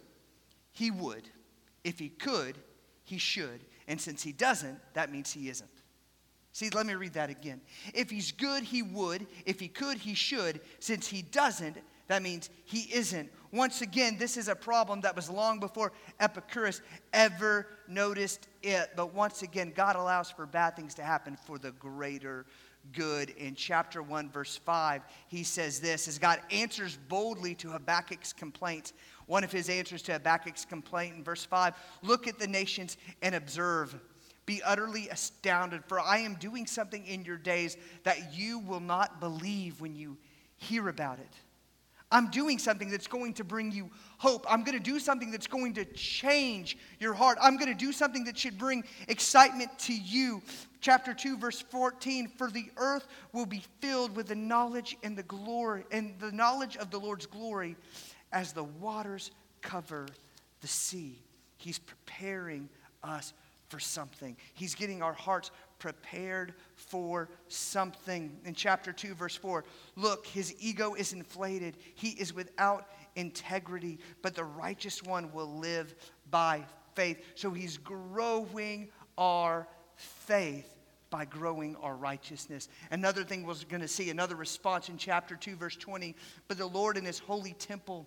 he 0.72 0.90
would. 0.90 1.28
If 1.84 1.98
he 1.98 2.08
could, 2.08 2.56
he 3.04 3.18
should. 3.18 3.60
And 3.88 4.00
since 4.00 4.22
he 4.22 4.32
doesn't, 4.32 4.78
that 4.94 5.10
means 5.10 5.32
he 5.32 5.48
isn't. 5.48 5.68
See, 6.52 6.68
let 6.70 6.86
me 6.86 6.94
read 6.94 7.14
that 7.14 7.30
again. 7.30 7.60
If 7.94 8.10
he's 8.10 8.30
good, 8.30 8.62
he 8.62 8.82
would. 8.82 9.26
If 9.46 9.58
he 9.58 9.68
could, 9.68 9.96
he 9.96 10.14
should. 10.14 10.60
Since 10.80 11.08
he 11.08 11.22
doesn't, 11.22 11.78
that 12.08 12.22
means 12.22 12.50
he 12.64 12.94
isn't. 12.94 13.30
Once 13.52 13.80
again, 13.80 14.16
this 14.18 14.36
is 14.36 14.48
a 14.48 14.54
problem 14.54 15.00
that 15.00 15.16
was 15.16 15.30
long 15.30 15.60
before 15.60 15.92
Epicurus 16.20 16.82
ever 17.14 17.66
noticed 17.88 18.48
it. 18.62 18.90
But 18.96 19.14
once 19.14 19.42
again, 19.42 19.72
God 19.74 19.96
allows 19.96 20.30
for 20.30 20.44
bad 20.44 20.76
things 20.76 20.94
to 20.94 21.02
happen 21.02 21.36
for 21.46 21.58
the 21.58 21.72
greater 21.72 22.44
good. 22.92 23.30
In 23.30 23.54
chapter 23.54 24.02
1, 24.02 24.30
verse 24.30 24.56
5, 24.56 25.02
he 25.28 25.44
says 25.44 25.80
this 25.80 26.08
as 26.08 26.18
God 26.18 26.40
answers 26.50 26.98
boldly 27.08 27.54
to 27.56 27.68
Habakkuk's 27.68 28.32
complaint. 28.32 28.92
One 29.26 29.44
of 29.44 29.52
his 29.52 29.68
answers 29.68 30.02
to 30.02 30.12
Habakkuk's 30.12 30.64
complaint 30.64 31.16
in 31.16 31.24
verse 31.24 31.44
5 31.44 31.74
look 32.02 32.26
at 32.26 32.38
the 32.38 32.48
nations 32.48 32.96
and 33.22 33.34
observe. 33.34 33.94
Be 34.44 34.60
utterly 34.62 35.08
astounded, 35.08 35.84
for 35.84 36.00
I 36.00 36.18
am 36.18 36.34
doing 36.34 36.66
something 36.66 37.06
in 37.06 37.24
your 37.24 37.36
days 37.36 37.76
that 38.02 38.34
you 38.34 38.58
will 38.58 38.80
not 38.80 39.20
believe 39.20 39.80
when 39.80 39.94
you 39.94 40.18
hear 40.56 40.88
about 40.88 41.20
it. 41.20 41.34
I'm 42.12 42.30
doing 42.30 42.58
something 42.58 42.90
that's 42.90 43.06
going 43.06 43.34
to 43.34 43.44
bring 43.44 43.72
you 43.72 43.90
hope. 44.18 44.46
I'm 44.48 44.62
going 44.62 44.76
to 44.76 44.82
do 44.82 45.00
something 45.00 45.30
that's 45.30 45.46
going 45.46 45.74
to 45.74 45.84
change 45.84 46.76
your 47.00 47.14
heart. 47.14 47.38
I'm 47.40 47.56
going 47.56 47.72
to 47.72 47.78
do 47.78 47.90
something 47.90 48.24
that 48.24 48.38
should 48.38 48.58
bring 48.58 48.84
excitement 49.08 49.76
to 49.80 49.94
you. 49.94 50.42
Chapter 50.80 51.14
2 51.14 51.38
verse 51.38 51.60
14 51.60 52.28
for 52.36 52.50
the 52.50 52.66
earth 52.76 53.06
will 53.32 53.46
be 53.46 53.62
filled 53.80 54.14
with 54.14 54.28
the 54.28 54.34
knowledge 54.34 54.96
and 55.02 55.16
the 55.16 55.22
glory 55.22 55.84
and 55.90 56.14
the 56.20 56.30
knowledge 56.32 56.76
of 56.76 56.90
the 56.90 56.98
Lord's 56.98 57.26
glory 57.26 57.76
as 58.32 58.52
the 58.52 58.64
waters 58.64 59.30
cover 59.62 60.06
the 60.60 60.68
sea. 60.68 61.18
He's 61.56 61.78
preparing 61.78 62.68
us 63.02 63.32
for 63.72 63.80
something. 63.80 64.36
He's 64.52 64.74
getting 64.74 65.00
our 65.00 65.14
hearts 65.14 65.50
prepared 65.78 66.52
for 66.76 67.30
something. 67.48 68.36
In 68.44 68.52
chapter 68.52 68.92
2, 68.92 69.14
verse 69.14 69.34
4, 69.34 69.64
look, 69.96 70.26
his 70.26 70.54
ego 70.60 70.92
is 70.92 71.14
inflated. 71.14 71.78
He 71.94 72.10
is 72.10 72.34
without 72.34 72.90
integrity, 73.16 73.98
but 74.20 74.34
the 74.34 74.44
righteous 74.44 75.02
one 75.02 75.32
will 75.32 75.58
live 75.58 75.94
by 76.30 76.66
faith. 76.94 77.24
So 77.34 77.50
he's 77.50 77.78
growing 77.78 78.90
our 79.16 79.66
faith 79.96 80.76
by 81.08 81.24
growing 81.24 81.74
our 81.76 81.96
righteousness. 81.96 82.68
Another 82.90 83.24
thing 83.24 83.46
we're 83.46 83.54
going 83.70 83.80
to 83.80 83.88
see, 83.88 84.10
another 84.10 84.36
response 84.36 84.90
in 84.90 84.98
chapter 84.98 85.34
2, 85.34 85.56
verse 85.56 85.76
20. 85.76 86.14
But 86.46 86.58
the 86.58 86.66
Lord 86.66 86.98
in 86.98 87.06
his 87.06 87.20
holy 87.20 87.54
temple, 87.54 88.06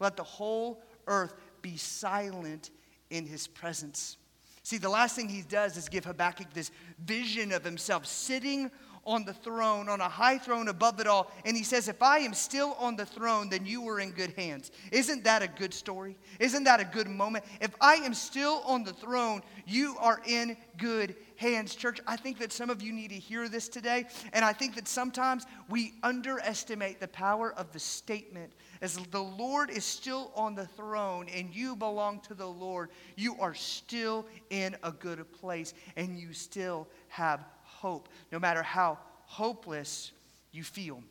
let 0.00 0.16
the 0.16 0.24
whole 0.24 0.82
earth 1.06 1.34
be 1.62 1.76
silent 1.76 2.70
in 3.10 3.26
his 3.26 3.46
presence. 3.46 4.16
See, 4.64 4.78
the 4.78 4.88
last 4.88 5.14
thing 5.14 5.28
he 5.28 5.42
does 5.42 5.76
is 5.76 5.90
give 5.90 6.06
Habakkuk 6.06 6.54
this 6.54 6.70
vision 6.98 7.52
of 7.52 7.62
himself 7.62 8.06
sitting 8.06 8.70
on 9.06 9.24
the 9.24 9.34
throne, 9.34 9.88
on 9.88 10.00
a 10.00 10.08
high 10.08 10.38
throne 10.38 10.68
above 10.68 11.00
it 11.00 11.06
all. 11.06 11.30
And 11.44 11.56
he 11.56 11.62
says, 11.62 11.88
If 11.88 12.02
I 12.02 12.18
am 12.18 12.34
still 12.34 12.76
on 12.78 12.96
the 12.96 13.06
throne, 13.06 13.48
then 13.48 13.66
you 13.66 13.88
are 13.88 14.00
in 14.00 14.10
good 14.10 14.32
hands. 14.36 14.70
Isn't 14.90 15.24
that 15.24 15.42
a 15.42 15.48
good 15.48 15.74
story? 15.74 16.16
Isn't 16.40 16.64
that 16.64 16.80
a 16.80 16.84
good 16.84 17.08
moment? 17.08 17.44
If 17.60 17.74
I 17.80 17.94
am 17.96 18.14
still 18.14 18.62
on 18.66 18.84
the 18.84 18.92
throne, 18.92 19.42
you 19.66 19.96
are 19.98 20.20
in 20.26 20.56
good 20.78 21.16
hands. 21.36 21.74
Church, 21.74 22.00
I 22.06 22.16
think 22.16 22.38
that 22.38 22.52
some 22.52 22.70
of 22.70 22.82
you 22.82 22.92
need 22.92 23.08
to 23.08 23.18
hear 23.18 23.48
this 23.48 23.68
today. 23.68 24.06
And 24.32 24.44
I 24.44 24.52
think 24.52 24.74
that 24.76 24.88
sometimes 24.88 25.46
we 25.68 25.94
underestimate 26.02 27.00
the 27.00 27.08
power 27.08 27.52
of 27.52 27.72
the 27.72 27.78
statement 27.78 28.52
as 28.80 28.96
the 28.96 29.22
Lord 29.22 29.70
is 29.70 29.84
still 29.84 30.30
on 30.34 30.54
the 30.54 30.66
throne 30.66 31.26
and 31.34 31.54
you 31.54 31.74
belong 31.74 32.20
to 32.20 32.34
the 32.34 32.46
Lord, 32.46 32.90
you 33.16 33.34
are 33.40 33.54
still 33.54 34.26
in 34.50 34.76
a 34.82 34.92
good 34.92 35.32
place 35.32 35.72
and 35.96 36.18
you 36.18 36.32
still 36.32 36.86
have 37.08 37.40
hope, 37.84 38.08
no 38.32 38.38
matter 38.38 38.62
how 38.62 38.98
hopeless 39.26 40.12
you 40.52 40.62
feel. 40.62 41.02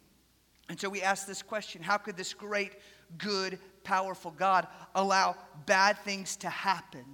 And 0.70 0.80
so 0.80 0.90
we 0.90 1.04
ask 1.04 1.28
this 1.28 1.44
question 1.44 1.84
How 1.84 1.98
could 1.98 2.18
this 2.18 2.34
great, 2.34 2.72
good, 3.20 3.60
powerful 3.84 4.32
God 4.32 4.66
allow 4.96 5.36
bad 5.68 6.00
things 6.00 6.36
to 6.38 6.50
happen? 6.50 7.06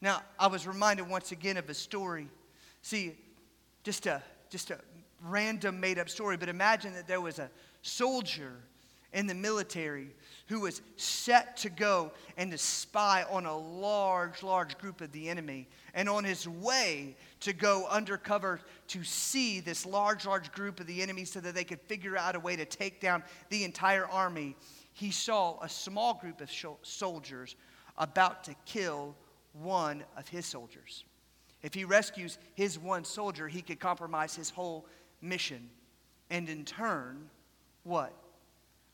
Now, 0.00 0.22
I 0.38 0.46
was 0.46 0.66
reminded 0.66 1.06
once 1.06 1.32
again 1.32 1.58
of 1.58 1.68
a 1.68 1.74
story. 1.74 2.28
See, 2.80 3.14
just 3.82 4.06
a, 4.06 4.22
just 4.48 4.70
a 4.70 4.78
random 5.22 5.80
made 5.80 5.98
up 5.98 6.08
story, 6.08 6.38
but 6.38 6.48
imagine 6.48 6.94
that 6.94 7.06
there 7.06 7.20
was 7.20 7.38
a 7.38 7.50
soldier 7.82 8.54
in 9.14 9.26
the 9.26 9.34
military 9.34 10.08
who 10.48 10.60
was 10.60 10.82
set 10.96 11.56
to 11.56 11.70
go 11.70 12.12
and 12.36 12.50
to 12.50 12.58
spy 12.58 13.24
on 13.30 13.46
a 13.46 13.56
large, 13.56 14.42
large 14.42 14.76
group 14.76 15.00
of 15.00 15.10
the 15.12 15.30
enemy. 15.30 15.66
And 15.94 16.08
on 16.08 16.24
his 16.24 16.46
way 16.46 17.16
to 17.40 17.54
go 17.54 17.86
undercover 17.86 18.60
to 18.88 19.04
see 19.04 19.60
this 19.60 19.86
large, 19.86 20.26
large 20.26 20.52
group 20.52 20.80
of 20.80 20.86
the 20.86 21.00
enemy 21.00 21.24
so 21.24 21.40
that 21.40 21.54
they 21.54 21.64
could 21.64 21.80
figure 21.80 22.18
out 22.18 22.34
a 22.34 22.40
way 22.40 22.56
to 22.56 22.66
take 22.66 23.00
down 23.00 23.22
the 23.48 23.64
entire 23.64 24.06
army, 24.06 24.56
he 24.92 25.10
saw 25.10 25.58
a 25.62 25.68
small 25.68 26.14
group 26.14 26.40
of 26.42 26.50
soldiers 26.82 27.56
about 27.96 28.44
to 28.44 28.54
kill 28.66 29.14
one 29.54 30.04
of 30.16 30.28
his 30.28 30.44
soldiers. 30.44 31.04
If 31.62 31.72
he 31.72 31.84
rescues 31.84 32.38
his 32.54 32.78
one 32.78 33.04
soldier, 33.04 33.48
he 33.48 33.62
could 33.62 33.80
compromise 33.80 34.34
his 34.34 34.50
whole 34.50 34.86
mission. 35.22 35.70
And 36.28 36.48
in 36.48 36.64
turn, 36.64 37.30
what? 37.84 38.12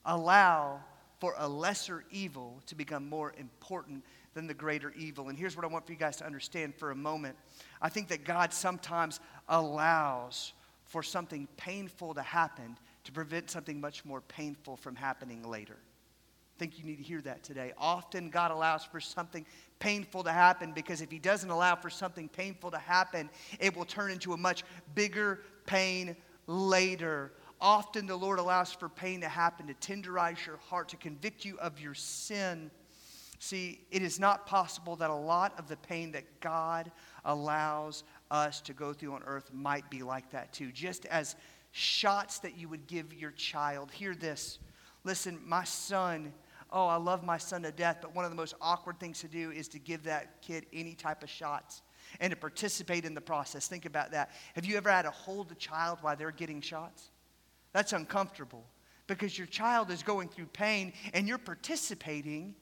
Allow 0.05 0.81
for 1.19 1.35
a 1.37 1.49
lesser 1.49 2.05
evil 2.11 2.63
to 2.67 2.75
become 2.75 3.09
more 3.09 3.35
important 3.37 4.05
than 4.35 4.47
the 4.47 4.55
greater 4.55 4.93
evil. 4.97 5.29
And 5.29 5.39
here's 5.39 5.57
what 5.57 5.65
I 5.65 5.69
want 5.69 5.87
for 5.87 5.93
you 5.93 5.99
guys 5.99 6.17
to 6.17 6.27
understand 6.27 6.75
for 6.75 6.91
a 6.91 6.97
moment. 6.97 7.37
I 7.83 7.89
think 7.89 8.09
that 8.09 8.25
God 8.25 8.53
sometimes 8.53 9.21
allows 9.49 10.53
for 10.85 11.03
something 11.03 11.47
painful 11.57 12.15
to 12.15 12.23
happen 12.23 12.77
to 13.05 13.13
prevent 13.13 13.51
something 13.51 13.81
much 13.81 14.05
more 14.05 14.21
painful 14.23 14.77
from 14.77 14.97
happening 14.97 15.43
later. 15.43 15.77
I 15.77 16.59
think 16.59 16.79
you 16.79 16.85
need 16.85 16.97
to 16.97 17.03
hear 17.03 17.23
that 17.23 17.43
today. 17.43 17.73
Often 17.79 18.31
God 18.31 18.51
allows 18.51 18.85
for 18.85 19.01
something 19.01 19.47
painful 19.79 20.25
to 20.25 20.33
happen 20.33 20.73
because 20.73 21.01
if 21.01 21.11
He 21.11 21.19
doesn't 21.19 21.49
allow 21.49 21.75
for 21.75 21.91
something 21.91 22.29
painful 22.29 22.71
to 22.73 22.79
happen, 22.79 23.31
it 23.59 23.77
will 23.77 23.87
turn 23.87 24.11
into 24.11 24.33
a 24.33 24.37
much 24.37 24.65
bigger 24.95 25.41
pain 25.65 26.17
later. 26.47 27.33
Often 27.61 28.07
the 28.07 28.17
Lord 28.17 28.39
allows 28.39 28.73
for 28.73 28.89
pain 28.89 29.21
to 29.21 29.29
happen 29.29 29.67
to 29.67 29.75
tenderize 29.75 30.47
your 30.47 30.57
heart, 30.57 30.89
to 30.91 30.97
convict 30.97 31.45
you 31.45 31.59
of 31.59 31.79
your 31.79 31.95
sin. 31.95 32.71
See, 33.39 33.81
it 33.91 34.03
is 34.03 34.19
not 34.19 34.47
possible 34.47 34.97
that 34.97 35.11
a 35.11 35.15
lot 35.15 35.59
of 35.59 35.69
the 35.69 35.77
pain 35.77 36.13
that 36.13 36.41
God 36.41 36.91
allows 37.25 38.05
us 38.31 38.61
to 38.63 38.73
go 38.73 38.93
through 38.93 39.15
on 39.15 39.23
earth 39.25 39.51
might 39.53 39.91
be 39.91 40.03
like 40.03 40.31
that 40.31 40.53
too. 40.53 40.73
Just 40.73 41.07
as 41.07 41.37
shots 41.73 42.39
that 42.41 42.57
you 42.57 42.69
would 42.69 42.87
give 42.87 43.15
your 43.15 43.31
child. 43.33 43.91
Hear 43.91 44.15
this. 44.15 44.59
Listen, 45.05 45.39
my 45.47 45.65
son, 45.65 46.33
oh, 46.71 46.87
I 46.87 46.97
love 46.97 47.25
my 47.25 47.39
son 47.39 47.63
to 47.63 47.73
death, 47.73 47.99
but 48.01 48.15
one 48.15 48.25
of 48.25 48.31
the 48.31 48.37
most 48.37 48.55
awkward 48.61 48.99
things 48.99 49.21
to 49.21 49.29
do 49.29 49.51
is 49.51 49.69
to 49.69 49.79
give 49.79 50.05
that 50.05 50.43
kid 50.43 50.67
any 50.73 50.95
type 50.95 51.23
of 51.23 51.31
shots 51.31 51.83
and 52.21 52.31
to 52.31 52.37
participate 52.37 53.05
in 53.05 53.15
the 53.15 53.21
process. 53.21 53.69
Think 53.69 53.87
about 53.87 54.11
that. 54.13 54.31
Have 54.55 54.65
you 54.65 54.77
ever 54.77 54.91
had 54.91 55.03
to 55.03 55.11
hold 55.11 55.53
a 55.53 55.55
child 55.55 55.99
while 56.01 56.17
they're 56.17 56.33
getting 56.33 56.61
shots? 56.61 57.11
That's 57.73 57.93
uncomfortable 57.93 58.65
because 59.07 59.37
your 59.37 59.47
child 59.47 59.91
is 59.91 60.03
going 60.03 60.29
through 60.29 60.47
pain 60.47 60.93
and 61.15 61.27
you're 61.27 61.39
participating 61.39 62.55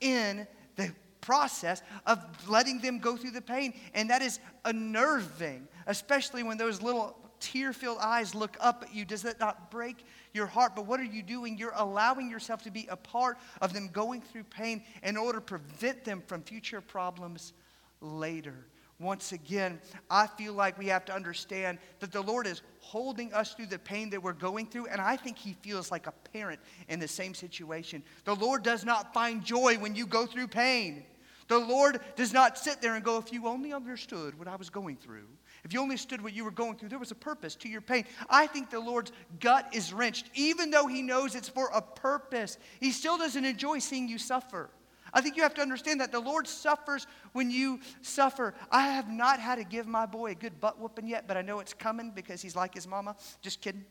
in 0.00 0.46
the 0.76 0.92
process 1.20 1.82
of 2.06 2.18
letting 2.48 2.80
them 2.80 2.98
go 2.98 3.16
through 3.16 3.30
the 3.30 3.40
pain. 3.40 3.74
And 3.94 4.10
that 4.10 4.22
is 4.22 4.40
unnerving, 4.64 5.68
especially 5.86 6.42
when 6.42 6.58
those 6.58 6.82
little 6.82 7.16
tear 7.40 7.72
filled 7.72 7.98
eyes 8.00 8.34
look 8.34 8.56
up 8.60 8.84
at 8.86 8.94
you. 8.94 9.04
Does 9.04 9.22
that 9.22 9.40
not 9.40 9.70
break 9.70 10.04
your 10.32 10.46
heart? 10.46 10.76
But 10.76 10.86
what 10.86 11.00
are 11.00 11.04
you 11.04 11.22
doing? 11.22 11.58
You're 11.58 11.72
allowing 11.76 12.30
yourself 12.30 12.62
to 12.64 12.70
be 12.70 12.86
a 12.88 12.96
part 12.96 13.38
of 13.60 13.72
them 13.72 13.88
going 13.92 14.22
through 14.22 14.44
pain 14.44 14.82
in 15.02 15.16
order 15.16 15.38
to 15.38 15.44
prevent 15.44 16.04
them 16.04 16.22
from 16.26 16.42
future 16.42 16.80
problems 16.80 17.52
later 18.00 18.66
once 19.02 19.32
again, 19.32 19.80
I 20.10 20.26
feel 20.26 20.54
like 20.54 20.78
we 20.78 20.86
have 20.86 21.04
to 21.06 21.14
understand 21.14 21.78
that 22.00 22.12
the 22.12 22.22
Lord 22.22 22.46
is 22.46 22.62
holding 22.78 23.32
us 23.32 23.54
through 23.54 23.66
the 23.66 23.78
pain 23.78 24.10
that 24.10 24.22
we're 24.22 24.32
going 24.32 24.66
through, 24.66 24.86
and 24.86 25.00
I 25.00 25.16
think 25.16 25.38
He 25.38 25.54
feels 25.54 25.90
like 25.90 26.06
a 26.06 26.12
parent 26.32 26.60
in 26.88 27.00
the 27.00 27.08
same 27.08 27.34
situation. 27.34 28.02
The 28.24 28.34
Lord 28.34 28.62
does 28.62 28.84
not 28.84 29.12
find 29.12 29.44
joy 29.44 29.76
when 29.78 29.94
you 29.94 30.06
go 30.06 30.26
through 30.26 30.48
pain. 30.48 31.04
The 31.48 31.58
Lord 31.58 32.00
does 32.16 32.32
not 32.32 32.56
sit 32.56 32.80
there 32.80 32.94
and 32.94 33.04
go, 33.04 33.18
If 33.18 33.32
you 33.32 33.46
only 33.46 33.72
understood 33.72 34.38
what 34.38 34.48
I 34.48 34.56
was 34.56 34.70
going 34.70 34.96
through, 34.96 35.26
if 35.64 35.72
you 35.72 35.80
only 35.80 35.92
understood 35.92 36.22
what 36.22 36.32
you 36.32 36.44
were 36.44 36.50
going 36.50 36.76
through, 36.76 36.88
there 36.88 36.98
was 36.98 37.10
a 37.10 37.16
purpose 37.16 37.54
to 37.56 37.68
your 37.68 37.80
pain. 37.80 38.04
I 38.30 38.46
think 38.46 38.70
the 38.70 38.80
Lord's 38.80 39.12
gut 39.38 39.68
is 39.72 39.92
wrenched, 39.92 40.30
even 40.34 40.70
though 40.70 40.86
He 40.86 41.02
knows 41.02 41.34
it's 41.34 41.48
for 41.48 41.70
a 41.74 41.82
purpose. 41.82 42.58
He 42.80 42.90
still 42.90 43.18
doesn't 43.18 43.44
enjoy 43.44 43.78
seeing 43.80 44.08
you 44.08 44.18
suffer. 44.18 44.70
I 45.12 45.20
think 45.20 45.36
you 45.36 45.42
have 45.42 45.54
to 45.54 45.62
understand 45.62 46.00
that 46.00 46.10
the 46.10 46.20
Lord 46.20 46.46
suffers 46.46 47.06
when 47.32 47.50
you 47.50 47.80
suffer. 48.00 48.54
I 48.70 48.88
have 48.88 49.10
not 49.10 49.38
had 49.40 49.56
to 49.56 49.64
give 49.64 49.86
my 49.86 50.06
boy 50.06 50.30
a 50.30 50.34
good 50.34 50.60
butt 50.60 50.78
whooping 50.78 51.06
yet, 51.06 51.28
but 51.28 51.36
I 51.36 51.42
know 51.42 51.60
it's 51.60 51.74
coming 51.74 52.12
because 52.14 52.40
he's 52.40 52.56
like 52.56 52.74
his 52.74 52.86
mama. 52.86 53.16
Just 53.42 53.60
kidding. 53.60 53.84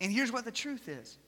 And 0.00 0.12
here's 0.12 0.32
what 0.32 0.44
the 0.44 0.50
truth 0.50 0.88
is 0.88 1.18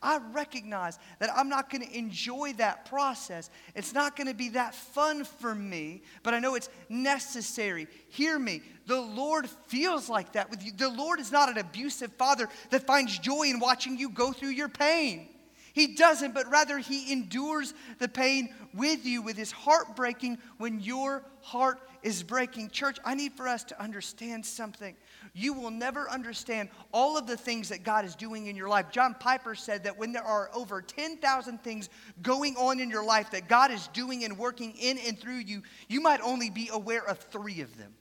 I 0.00 0.18
recognize 0.32 0.98
that 1.18 1.30
I'm 1.34 1.48
not 1.48 1.70
going 1.70 1.84
to 1.84 1.98
enjoy 1.98 2.52
that 2.54 2.84
process. 2.84 3.50
It's 3.74 3.92
not 3.92 4.16
going 4.16 4.28
to 4.28 4.34
be 4.34 4.50
that 4.50 4.74
fun 4.74 5.24
for 5.24 5.54
me, 5.54 6.02
but 6.22 6.34
I 6.34 6.38
know 6.38 6.54
it's 6.54 6.68
necessary. 6.88 7.88
Hear 8.08 8.38
me. 8.38 8.62
The 8.86 9.00
Lord 9.00 9.48
feels 9.66 10.08
like 10.08 10.32
that 10.32 10.50
with 10.50 10.64
you. 10.64 10.72
The 10.72 10.88
Lord 10.88 11.18
is 11.18 11.32
not 11.32 11.48
an 11.48 11.58
abusive 11.58 12.12
father 12.12 12.48
that 12.70 12.86
finds 12.86 13.18
joy 13.18 13.44
in 13.44 13.58
watching 13.58 13.98
you 13.98 14.10
go 14.10 14.32
through 14.32 14.50
your 14.50 14.68
pain. 14.68 15.28
He 15.78 15.86
doesn't, 15.86 16.34
but 16.34 16.50
rather 16.50 16.78
he 16.78 17.12
endures 17.12 17.72
the 18.00 18.08
pain 18.08 18.52
with 18.74 19.06
you 19.06 19.22
with 19.22 19.36
his 19.36 19.52
heart 19.52 19.94
breaking 19.94 20.38
when 20.56 20.80
your 20.80 21.22
heart 21.40 21.78
is 22.02 22.24
breaking. 22.24 22.70
Church, 22.70 22.98
I 23.04 23.14
need 23.14 23.34
for 23.34 23.46
us 23.46 23.62
to 23.62 23.80
understand 23.80 24.44
something. 24.44 24.96
You 25.34 25.52
will 25.52 25.70
never 25.70 26.10
understand 26.10 26.70
all 26.92 27.16
of 27.16 27.28
the 27.28 27.36
things 27.36 27.68
that 27.68 27.84
God 27.84 28.04
is 28.04 28.16
doing 28.16 28.48
in 28.48 28.56
your 28.56 28.68
life. 28.68 28.86
John 28.90 29.14
Piper 29.20 29.54
said 29.54 29.84
that 29.84 29.96
when 29.96 30.10
there 30.10 30.24
are 30.24 30.50
over 30.52 30.82
10,000 30.82 31.62
things 31.62 31.90
going 32.22 32.56
on 32.56 32.80
in 32.80 32.90
your 32.90 33.04
life 33.04 33.30
that 33.30 33.48
God 33.48 33.70
is 33.70 33.86
doing 33.92 34.24
and 34.24 34.36
working 34.36 34.74
in 34.80 34.98
and 35.06 35.16
through 35.16 35.38
you, 35.46 35.62
you 35.86 36.00
might 36.00 36.20
only 36.22 36.50
be 36.50 36.68
aware 36.72 37.08
of 37.08 37.20
three 37.20 37.60
of 37.60 37.78
them. 37.78 37.94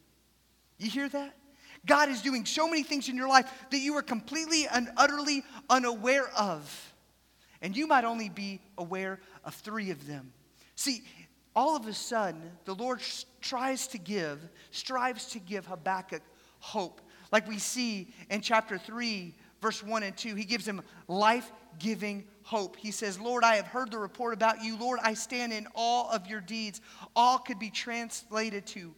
You 0.80 0.90
hear 0.90 1.10
that? 1.10 1.36
God 1.86 2.10
is 2.10 2.24
doing 2.24 2.44
so 2.44 2.68
many 2.68 2.82
things 2.82 3.08
in 3.08 3.16
your 3.16 3.30
life 3.30 3.48
that 3.70 3.78
you 3.78 3.96
are 3.98 4.02
completely 4.02 4.68
and 4.68 4.90
utterly 4.98 5.44
unaware 5.70 6.28
of. 6.36 6.96
And 7.62 7.76
you 7.76 7.88
might 7.88 8.04
only 8.04 8.30
be 8.30 8.62
aware 8.78 9.20
of 9.44 9.56
three 9.56 9.92
of 9.92 10.08
them. 10.08 10.32
See, 10.76 11.04
all 11.56 11.76
of 11.76 11.88
a 11.88 11.94
sudden, 11.94 12.52
the 12.66 12.76
Lord 12.76 13.02
tries 13.42 13.88
to 13.88 13.98
give, 13.98 14.40
strives 14.72 15.26
to 15.32 15.40
give 15.40 15.66
Habakkuk 15.66 16.22
hope. 16.60 17.02
Like 17.32 17.48
we 17.48 17.58
see 17.58 18.14
in 18.30 18.42
chapter 18.42 18.78
3, 18.78 19.34
verse 19.62 19.84
1 19.84 20.04
and 20.04 20.16
2, 20.16 20.36
he 20.36 20.44
gives 20.44 20.68
him 20.68 20.82
life 21.08 21.52
giving 21.80 22.26
hope. 22.44 22.76
He 22.78 22.92
says, 22.92 23.20
Lord, 23.20 23.44
I 23.44 23.56
have 23.56 23.68
heard 23.68 23.92
the 23.92 23.98
report 23.98 24.34
about 24.34 24.64
you. 24.64 24.78
Lord, 24.78 25.00
I 25.02 25.14
stand 25.14 25.52
in 25.52 25.68
awe 25.74 26.14
of 26.14 26.28
your 26.28 26.42
deeds. 26.42 26.82
All 27.16 27.40
could 27.40 27.60
be 27.60 27.70
translated 27.70 28.66
to 28.68 28.94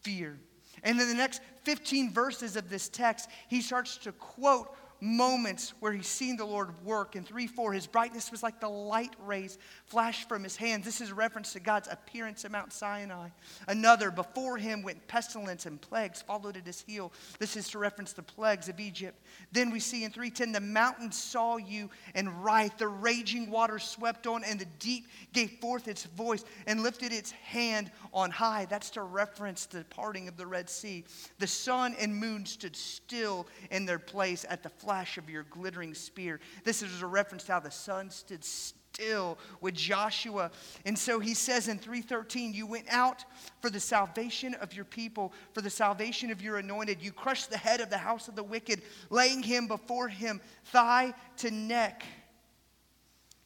fear. 0.00 0.38
And 0.82 1.00
in 1.00 1.08
the 1.08 1.14
next 1.14 1.40
15 1.64 2.12
verses 2.12 2.56
of 2.56 2.70
this 2.70 2.88
text, 2.88 3.28
he 3.48 3.60
starts 3.60 3.96
to 3.98 4.12
quote 4.12 4.74
moments 5.00 5.74
where 5.80 5.92
he's 5.92 6.06
seen 6.06 6.36
the 6.36 6.44
Lord 6.44 6.70
work. 6.84 7.16
In 7.16 7.24
3 7.24 7.46
4, 7.46 7.72
his 7.72 7.86
brightness 7.86 8.30
was 8.30 8.42
like 8.42 8.60
the 8.60 8.68
light 8.68 9.14
rays 9.24 9.58
flashed 9.84 10.28
from 10.28 10.42
his 10.42 10.56
hands. 10.56 10.84
This 10.84 11.00
is 11.00 11.10
a 11.10 11.14
reference 11.14 11.52
to 11.52 11.60
God's 11.60 11.88
appearance 11.90 12.44
at 12.44 12.50
Mount 12.50 12.72
Sinai. 12.72 13.28
Another, 13.68 14.10
before 14.10 14.56
him 14.56 14.82
went 14.82 15.06
pestilence 15.08 15.66
and 15.66 15.80
plagues, 15.80 16.22
followed 16.22 16.56
at 16.56 16.66
his 16.66 16.80
heel. 16.80 17.12
This 17.38 17.56
is 17.56 17.68
to 17.70 17.78
reference 17.78 18.12
the 18.12 18.22
plagues 18.22 18.68
of 18.68 18.80
Egypt. 18.80 19.20
Then 19.52 19.70
we 19.70 19.80
see 19.80 20.04
in 20.04 20.10
310, 20.10 20.52
the 20.52 20.60
mountains 20.60 21.16
saw 21.16 21.56
you 21.56 21.90
and 22.14 22.44
writhed. 22.44 22.78
The 22.78 22.88
raging 22.88 23.50
waters 23.50 23.84
swept 23.84 24.26
on, 24.26 24.44
and 24.44 24.58
the 24.58 24.66
deep 24.78 25.06
gave 25.32 25.50
forth 25.60 25.88
its 25.88 26.04
voice 26.04 26.44
and 26.66 26.82
lifted 26.82 27.12
its 27.12 27.30
hand 27.30 27.90
on 28.12 28.30
high. 28.30 28.66
That's 28.66 28.90
to 28.90 29.02
reference 29.02 29.66
the 29.66 29.84
parting 29.90 30.28
of 30.28 30.36
the 30.36 30.46
Red 30.46 30.68
Sea. 30.70 31.04
The 31.38 31.46
sun 31.46 31.94
and 31.98 32.14
moon 32.14 32.46
stood 32.46 32.76
still 32.76 33.46
in 33.70 33.86
their 33.86 33.98
place 33.98 34.44
at 34.48 34.62
the 34.62 34.70
flash 34.86 35.18
of 35.18 35.28
your 35.28 35.42
glittering 35.50 35.94
spear. 35.94 36.38
This 36.62 36.80
is 36.80 37.02
a 37.02 37.06
reference 37.08 37.42
to 37.46 37.52
how 37.54 37.58
the 37.58 37.72
sun 37.72 38.08
stood 38.08 38.44
still 38.44 39.36
with 39.60 39.74
Joshua. 39.74 40.52
And 40.84 40.96
so 40.96 41.18
he 41.18 41.34
says 41.34 41.66
in 41.66 41.76
313, 41.76 42.54
You 42.54 42.68
went 42.68 42.86
out 42.88 43.24
for 43.60 43.68
the 43.68 43.80
salvation 43.80 44.54
of 44.54 44.74
your 44.74 44.84
people, 44.84 45.32
for 45.54 45.60
the 45.60 45.70
salvation 45.70 46.30
of 46.30 46.40
your 46.40 46.58
anointed. 46.58 47.02
You 47.02 47.10
crushed 47.10 47.50
the 47.50 47.58
head 47.58 47.80
of 47.80 47.90
the 47.90 47.98
house 47.98 48.28
of 48.28 48.36
the 48.36 48.44
wicked, 48.44 48.80
laying 49.10 49.42
him 49.42 49.66
before 49.66 50.06
him, 50.06 50.40
thigh 50.66 51.14
to 51.38 51.50
neck. 51.50 52.04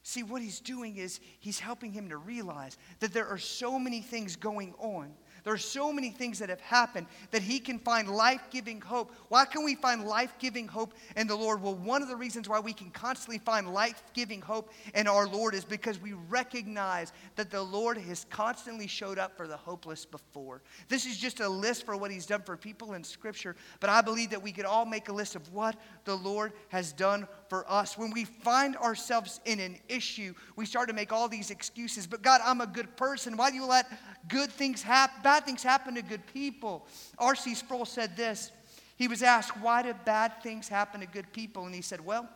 See, 0.03 0.23
what 0.23 0.43
he's 0.43 0.61
doing 0.61 0.99
is 0.99 1.21
he's 1.39 1.59
helping 1.59 1.91
him 1.91 2.11
to 2.11 2.19
realize 2.19 2.77
that 2.99 3.15
there 3.15 3.29
are 3.29 3.39
so 3.39 3.79
many 3.79 4.03
things 4.03 4.37
going 4.37 4.75
on 4.79 5.15
there 5.45 5.53
are 5.53 5.59
so 5.59 5.93
many 5.93 6.11
things 6.11 6.39
that 6.39 6.49
have 6.49 6.61
happened 6.61 7.07
that 7.31 7.43
he 7.43 7.59
can 7.59 7.79
find 7.79 8.09
life 8.09 8.43
giving 8.51 8.81
hope. 8.81 9.13
Why 9.29 9.45
can 9.45 9.65
we 9.65 9.75
find 9.75 10.05
life 10.05 10.35
giving 10.39 10.69
hope 10.69 10.95
in 11.17 11.27
the 11.27 11.37
Lord? 11.37 11.63
Well, 11.63 11.75
one 11.75 12.03
of 12.03 12.09
the 12.09 12.17
reasons 12.17 12.49
why 12.49 12.61
we 12.61 12.73
can 12.73 12.91
constantly 12.91 13.39
find 13.39 13.73
life 13.73 14.03
giving 14.13 14.41
hope 14.41 14.71
in 14.95 15.07
our 15.07 15.27
Lord 15.27 15.55
is 15.55 15.65
because 15.65 16.01
we 16.01 16.13
recognize 16.29 17.13
that 17.37 17.51
the 17.51 17.63
Lord 17.63 17.99
has 17.99 18.27
constantly 18.31 18.87
showed 18.87 19.19
up 19.19 19.37
for 19.37 19.47
the 19.47 19.57
hopeless 19.57 20.05
before. 20.05 20.63
This 20.89 21.07
is 21.07 21.17
just 21.17 21.41
a 21.41 21.49
list 21.49 21.85
for 21.85 21.97
what 21.97 22.11
he's 22.11 22.27
done 22.27 22.43
for 22.43 22.57
people 22.57 22.95
in 22.95 23.05
Scripture, 23.05 23.57
but 23.81 23.91
I 23.91 24.01
believe 24.01 24.31
that 24.31 24.43
we 24.43 24.53
could 24.53 24.65
all 24.65 24.85
make 24.85 25.09
a 25.09 25.13
list 25.13 25.37
of 25.37 25.53
what 25.53 25.77
the 26.05 26.17
Lord 26.17 26.53
has 26.69 26.93
done 26.93 27.27
for 27.49 27.71
us. 27.71 27.97
When 27.99 28.11
we 28.11 28.25
find 28.25 28.77
ourselves 28.77 29.41
in 29.45 29.61
an 29.61 29.77
issue, 29.89 30.35
we 30.57 30.67
start 30.67 30.89
to 30.89 30.95
make 30.95 31.13
all 31.13 31.29
these 31.29 31.51
excuses. 31.51 32.07
But 32.07 32.23
God, 32.23 32.41
I'm 32.45 32.61
a 32.61 32.67
good 32.67 32.97
person. 32.97 33.37
Why 33.37 33.51
do 33.51 33.57
you 33.57 33.67
let 33.67 33.87
good 34.29 34.51
things 34.51 34.83
happen, 34.83 35.23
bad 35.31 35.45
things 35.45 35.63
happen 35.63 35.95
to 35.95 36.03
good 36.03 36.27
people? 36.35 36.85
R.C. 37.17 37.55
Sproul 37.55 37.85
said 37.85 38.17
this. 38.17 38.51
He 38.97 39.07
was 39.07 39.23
asked, 39.23 39.57
Why 39.59 39.81
do 39.83 39.95
bad 40.05 40.43
things 40.43 40.69
happen 40.69 41.01
to 41.03 41.07
good 41.07 41.33
people? 41.33 41.67
And 41.67 41.73
he 41.75 41.83
said, 41.83 42.05
Well, 42.05 42.29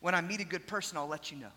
when 0.00 0.14
I 0.14 0.20
meet 0.20 0.42
a 0.42 0.44
good 0.44 0.66
person, 0.66 0.98
I'll 0.98 1.08
let 1.08 1.30
you 1.30 1.38
know. 1.38 1.54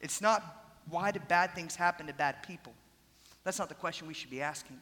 It's 0.00 0.22
not 0.22 0.40
why 0.88 1.10
do 1.10 1.20
bad 1.28 1.54
things 1.54 1.76
happen 1.76 2.06
to 2.06 2.14
bad 2.14 2.42
people? 2.42 2.72
That's 3.44 3.58
not 3.58 3.68
the 3.68 3.74
question 3.74 4.08
we 4.08 4.14
should 4.14 4.30
be 4.30 4.40
asking. 4.40 4.80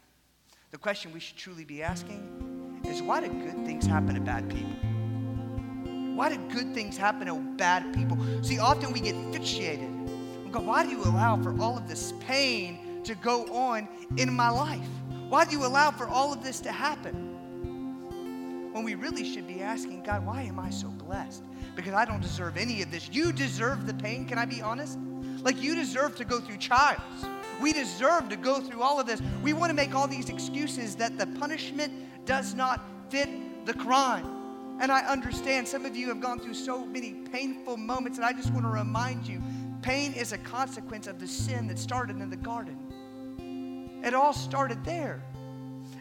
The 0.70 0.78
question 0.78 1.12
we 1.12 1.18
should 1.18 1.36
truly 1.36 1.64
be 1.64 1.82
asking 1.82 2.82
is 2.86 3.02
why 3.02 3.20
do 3.20 3.28
good 3.28 3.66
things 3.66 3.84
happen 3.84 4.14
to 4.14 4.20
bad 4.20 4.48
people? 4.48 4.76
Why 6.14 6.28
do 6.28 6.36
good 6.54 6.72
things 6.72 6.96
happen 6.96 7.26
to 7.26 7.34
bad 7.56 7.92
people? 7.94 8.16
See, 8.44 8.60
often 8.60 8.92
we 8.92 9.00
get 9.00 9.16
fixated. 9.32 10.04
We 10.54 10.60
go, 10.60 10.66
why 10.66 10.84
do 10.84 10.90
you 10.90 11.02
allow 11.02 11.42
for 11.42 11.60
all 11.60 11.76
of 11.76 11.88
this 11.88 12.12
pain 12.20 13.00
to 13.02 13.16
go 13.16 13.44
on 13.52 13.88
in 14.18 14.32
my 14.32 14.50
life? 14.50 14.86
Why 15.28 15.44
do 15.44 15.50
you 15.50 15.66
allow 15.66 15.90
for 15.90 16.06
all 16.06 16.32
of 16.32 16.44
this 16.44 16.60
to 16.60 16.70
happen? 16.70 18.70
When 18.72 18.84
we 18.84 18.94
really 18.94 19.24
should 19.24 19.48
be 19.48 19.62
asking, 19.62 20.04
God, 20.04 20.24
why 20.24 20.42
am 20.42 20.60
I 20.60 20.70
so 20.70 20.86
blessed? 20.86 21.42
Because 21.74 21.92
I 21.92 22.04
don't 22.04 22.20
deserve 22.20 22.56
any 22.56 22.82
of 22.82 22.92
this. 22.92 23.10
You 23.12 23.32
deserve 23.32 23.88
the 23.88 23.94
pain, 23.94 24.26
can 24.26 24.38
I 24.38 24.44
be 24.44 24.62
honest? 24.62 24.96
Like 25.42 25.60
you 25.60 25.74
deserve 25.74 26.14
to 26.18 26.24
go 26.24 26.38
through 26.38 26.58
trials. 26.58 27.00
We 27.60 27.72
deserve 27.72 28.28
to 28.28 28.36
go 28.36 28.60
through 28.60 28.80
all 28.80 29.00
of 29.00 29.08
this. 29.08 29.20
We 29.42 29.54
want 29.54 29.70
to 29.70 29.74
make 29.74 29.92
all 29.92 30.06
these 30.06 30.28
excuses 30.28 30.94
that 30.96 31.18
the 31.18 31.26
punishment 31.26 31.92
does 32.26 32.54
not 32.54 32.80
fit 33.08 33.66
the 33.66 33.74
crime. 33.74 34.26
And 34.80 34.92
I 34.92 35.04
understand 35.06 35.66
some 35.66 35.84
of 35.84 35.96
you 35.96 36.06
have 36.08 36.20
gone 36.20 36.38
through 36.38 36.54
so 36.54 36.84
many 36.84 37.14
painful 37.32 37.76
moments, 37.76 38.18
and 38.18 38.24
I 38.24 38.32
just 38.32 38.52
want 38.52 38.66
to 38.66 38.70
remind 38.70 39.26
you 39.26 39.42
pain 39.84 40.14
is 40.14 40.32
a 40.32 40.38
consequence 40.38 41.06
of 41.06 41.18
the 41.18 41.28
sin 41.28 41.66
that 41.66 41.78
started 41.78 42.18
in 42.18 42.30
the 42.30 42.36
garden. 42.36 44.00
It 44.02 44.14
all 44.14 44.32
started 44.32 44.82
there. 44.82 45.22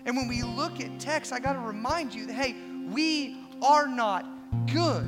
And 0.06 0.16
when 0.16 0.30
we 0.30 0.42
look 0.42 0.80
at 0.80 1.02
text, 1.02 1.34
I 1.34 1.40
got 1.40 1.54
to 1.54 1.60
remind 1.60 2.16
you 2.16 2.26
that, 2.28 2.34
hey, 2.34 2.56
we 2.88 3.38
are 3.62 3.86
not 3.86 4.26
good. 4.72 5.06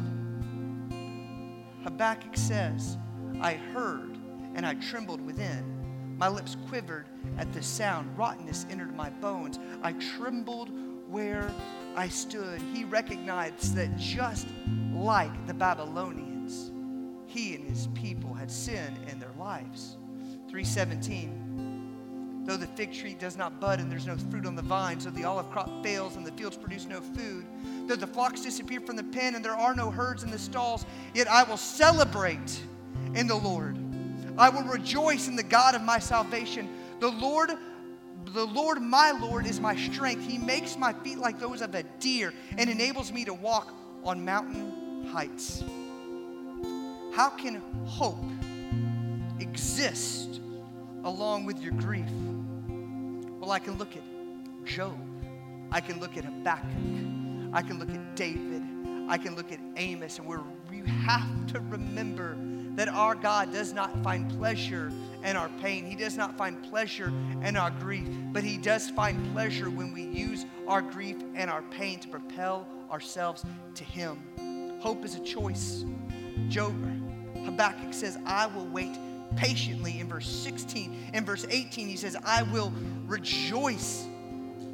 Habakkuk 1.86 2.36
says, 2.36 2.98
I 3.40 3.54
heard 3.54 4.18
and 4.56 4.66
I 4.66 4.74
trembled 4.74 5.26
within. 5.26 6.18
My 6.18 6.28
lips 6.28 6.58
quivered 6.68 7.06
at 7.38 7.54
the 7.54 7.64
sound. 7.64 8.18
Rottenness 8.18 8.66
entered 8.70 8.94
my 8.94 9.10
bones. 9.10 9.58
I 9.84 9.94
trembled 9.94 10.70
where 11.08 11.50
I 11.96 12.10
stood. 12.10 12.62
He 12.74 12.84
recognized 12.84 13.74
that 13.76 13.96
just 13.96 14.48
like 14.94 15.48
the 15.48 15.54
Babylonians, 15.54 16.72
he 17.26 17.56
and 17.56 17.64
his 17.64 17.88
people 17.94 18.35
had 18.46 18.52
sin 18.52 18.96
in 19.12 19.20
their 19.20 19.32
lives. 19.40 19.98
317. 20.50 22.44
Though 22.46 22.58
the 22.58 22.68
fig 22.68 22.94
tree 22.94 23.16
does 23.16 23.36
not 23.38 23.60
bud 23.60 23.80
and 23.80 23.92
there's 23.92 24.06
no 24.06 24.16
fruit 24.30 24.46
on 24.46 24.56
the 24.56 24.62
vine, 24.62 25.00
so 25.00 25.10
the 25.10 25.24
olive 25.24 25.50
crop 25.50 25.82
fails 25.82 26.16
and 26.16 26.24
the 26.24 26.32
fields 26.34 26.56
produce 26.56 26.86
no 26.86 27.02
food, 27.02 27.44
though 27.88 27.96
the 27.96 28.06
flocks 28.06 28.42
disappear 28.42 28.82
from 28.82 28.98
the 28.98 29.04
pen 29.04 29.34
and 29.34 29.44
there 29.44 29.56
are 29.56 29.74
no 29.74 29.90
herds 29.90 30.22
in 30.22 30.30
the 30.30 30.38
stalls, 30.38 30.86
yet 31.16 31.28
I 31.28 31.42
will 31.42 31.58
celebrate 31.58 32.62
in 33.16 33.26
the 33.26 33.34
Lord. 33.34 33.80
I 34.38 34.50
will 34.50 34.66
rejoice 34.66 35.28
in 35.28 35.36
the 35.36 35.42
God 35.42 35.74
of 35.74 35.82
my 35.82 35.98
salvation. 35.98 36.70
The 37.00 37.10
Lord, 37.10 37.50
the 38.26 38.46
Lord, 38.46 38.80
my 38.80 39.10
Lord, 39.10 39.48
is 39.48 39.60
my 39.60 39.76
strength. 39.76 40.24
He 40.30 40.38
makes 40.38 40.78
my 40.78 40.94
feet 40.94 41.18
like 41.18 41.40
those 41.40 41.64
of 41.64 41.74
a 41.74 41.82
deer 42.00 42.32
and 42.60 42.70
enables 42.70 43.12
me 43.12 43.26
to 43.26 43.34
walk 43.34 43.74
on 44.04 44.24
mountain 44.24 45.08
heights. 45.12 45.64
How 47.16 47.30
can 47.30 47.62
hope 47.86 48.22
exist 49.40 50.42
along 51.04 51.46
with 51.46 51.60
your 51.60 51.74
grief? 51.74 52.10
Well, 53.40 53.52
I 53.52 53.60
can 53.60 53.78
look 53.78 53.96
at 53.96 54.04
Job. 54.66 54.98
I 55.72 55.82
can 55.82 56.00
look 56.00 56.18
at 56.18 56.26
Habakkuk. 56.26 56.70
I 57.54 57.62
can 57.62 57.80
look 57.80 57.90
at 57.90 58.16
David. 58.16 58.64
I 59.08 59.18
can 59.18 59.36
look 59.36 59.52
at 59.52 59.60
Amos, 59.78 60.18
and 60.18 60.28
we 60.28 60.82
have 60.88 61.48
to 61.48 61.60
remember 61.60 62.38
that 62.76 62.90
our 62.90 63.16
God 63.16 63.54
does 63.54 63.72
not 63.72 64.04
find 64.04 64.30
pleasure 64.38 64.92
in 65.24 65.36
our 65.36 65.50
pain. 65.62 65.86
He 65.86 65.96
does 65.96 66.18
not 66.18 66.38
find 66.38 66.62
pleasure 66.64 67.14
in 67.44 67.56
our 67.56 67.72
grief, 67.72 68.08
but 68.32 68.44
He 68.44 68.58
does 68.58 68.90
find 68.90 69.32
pleasure 69.32 69.70
when 69.70 69.94
we 69.94 70.04
use 70.04 70.46
our 70.68 70.82
grief 70.82 71.18
and 71.36 71.50
our 71.50 71.62
pain 71.64 72.00
to 72.00 72.08
propel 72.08 72.68
ourselves 72.92 73.46
to 73.76 73.84
Him. 73.84 74.80
Hope 74.82 75.06
is 75.06 75.16
a 75.16 75.20
choice. 75.22 75.86
Job, 76.50 76.76
Habakkuk 77.46 77.94
says, 77.94 78.18
I 78.26 78.48
will 78.48 78.68
wait 78.68 78.98
patiently 79.36 80.00
in 80.00 80.08
verse 80.08 80.28
16. 80.28 81.12
In 81.14 81.26
verse 81.26 81.46
18, 81.50 81.88
he 81.88 81.96
says, 81.96 82.16
I 82.24 82.44
will 82.44 82.74
rejoice. 83.06 84.06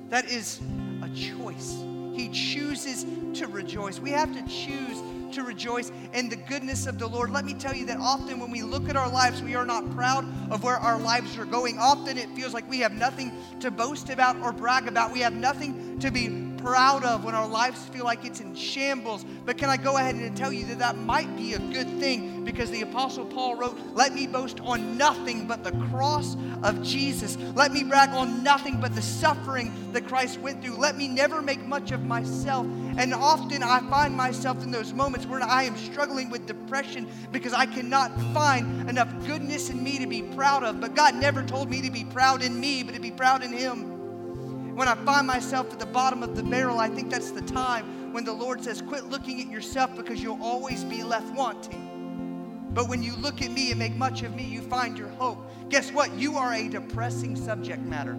That 0.10 0.26
is 0.26 0.62
a 1.02 1.10
choice. 1.10 1.84
he 2.13 2.30
chooses 2.30 3.06
to 3.39 3.47
rejoice. 3.47 4.00
We 4.00 4.12
have 4.12 4.34
to 4.34 4.41
choose 4.47 5.02
to 5.34 5.43
rejoice 5.43 5.91
in 6.13 6.30
the 6.30 6.36
goodness 6.36 6.86
of 6.86 7.00
the 7.00 7.08
Lord. 7.08 7.32
Let 7.32 7.45
me 7.45 7.54
tell 7.54 7.74
you 7.74 7.86
that 7.86 7.97
often 7.97 8.39
when 8.39 8.52
we 8.52 8.62
look 8.62 8.89
at 8.89 8.95
our 8.95 9.10
lives, 9.10 9.41
we 9.41 9.56
are 9.56 9.65
not 9.65 9.89
proud 9.91 10.26
of 10.52 10.63
where 10.63 10.76
our 10.76 11.00
lives 11.00 11.38
are 11.38 11.45
going. 11.45 11.80
Often 11.80 12.17
it 12.17 12.30
feels 12.36 12.54
like 12.54 12.69
we 12.69 12.80
have 12.80 12.91
nothing 12.91 13.32
to 13.62 13.71
boast 13.71 14.10
about 14.10 14.36
or 14.41 14.52
brag 14.52 14.88
about. 14.88 15.12
We 15.13 15.21
have 15.21 15.34
nothing 15.34 16.00
to 16.00 16.12
be 16.12 16.51
proud 16.62 17.04
of 17.04 17.24
when 17.24 17.36
our 17.36 17.47
lives 17.47 17.88
feel 17.89 18.06
like 18.06 18.26
it's 18.26 18.39
in 18.39 18.56
shambles. 18.56 19.26
But 19.45 19.58
can 19.58 19.69
I 19.69 19.78
go 19.78 19.97
ahead 19.97 20.15
and 20.15 20.36
tell 20.36 20.52
you 20.52 20.65
that 20.65 20.80
that 20.80 20.97
might 20.97 21.36
be 21.36 21.54
a 21.54 21.60
good 21.60 21.88
thing 22.00 22.43
because 22.43 22.71
the 22.71 22.82
Apostle 22.82 23.26
Paul 23.26 23.56
wrote, 23.56 23.78
Let 23.93 24.13
me 24.13 24.28
boast 24.28 24.60
on 24.62 24.97
nothing 24.97 25.47
but 25.47 25.63
the 25.63 25.71
cross 25.89 26.36
of 26.63 26.82
Jesus. 26.84 27.38
Let 27.56 27.71
me 27.71 27.84
brag 27.84 28.10
on 28.10 28.43
nothing 28.43 28.80
but 28.80 28.95
the 28.95 29.02
suffering 29.02 29.74
that 29.93 30.08
Christ 30.08 30.39
went 30.39 30.63
through. 30.63 30.76
Let 30.76 30.95
me 30.95 31.08
never 31.08 31.41
make 31.41 31.63
much 31.65 31.91
of 31.91 32.04
myself. 32.04 32.65
And 32.97 33.13
often 33.13 33.63
I 33.63 33.80
find 33.89 34.15
myself 34.15 34.63
in 34.63 34.71
those 34.71 34.93
moments 34.93 35.26
where 35.26 35.41
I 35.41 35.63
am 35.63 35.78
struggling 35.78 36.30
with 36.30 36.45
depression 36.45 37.08
because 37.32 37.54
I 37.54 37.65
cannot 37.65 38.12
find 38.34 38.89
enough 38.89 39.10
goodness 39.26 39.69
in 39.69 39.84
me 39.84 40.00
to 40.00 40.08
be 40.08 40.21
proud 40.21 40.63
of. 40.63 40.80
But 40.82 40.95
God 40.95 41.15
never 41.15 41.43
told 41.43 41.69
me 41.69 41.82
to 41.82 41.91
be 41.91 42.04
proud 42.06 42.41
in 42.41 42.60
me, 42.60 42.84
but 42.84 42.95
to 42.95 43.02
be 43.02 43.12
proud 43.12 43.43
in 43.43 43.52
Him. 43.52 43.90
When 44.82 44.88
I 44.88 44.96
find 44.96 45.28
myself 45.28 45.72
at 45.72 45.78
the 45.78 45.86
bottom 45.86 46.24
of 46.24 46.36
the 46.36 46.41
barrel, 46.41 46.80
I 46.80 46.89
think 46.89 47.12
that's 47.12 47.30
the 47.30 47.44
time 47.44 48.12
when 48.13 48.24
the 48.26 48.34
Lord 48.34 48.63
says, 48.63 48.82
Quit 48.82 49.06
looking 49.06 49.39
at 49.39 49.48
yourself 49.48 49.96
because 49.96 50.24
you'll 50.24 50.41
always 50.41 50.84
be 50.84 51.04
left 51.04 51.32
wanting. 51.36 52.67
But 52.74 52.89
when 52.89 53.04
you 53.04 53.15
look 53.17 53.44
at 53.44 53.52
me 53.52 53.70
and 53.70 53.78
make 53.78 53.96
much 53.96 54.24
of 54.24 54.36
me, 54.36 54.44
you 54.44 54.60
find 54.60 54.98
your 54.98 55.10
hope. 55.10 55.38
Guess 55.70 55.91
what? 55.91 56.12
You 56.13 56.36
are 56.38 56.56
a 56.56 56.67
depressing 56.67 57.36
subject 57.36 57.84
matter. 57.84 58.17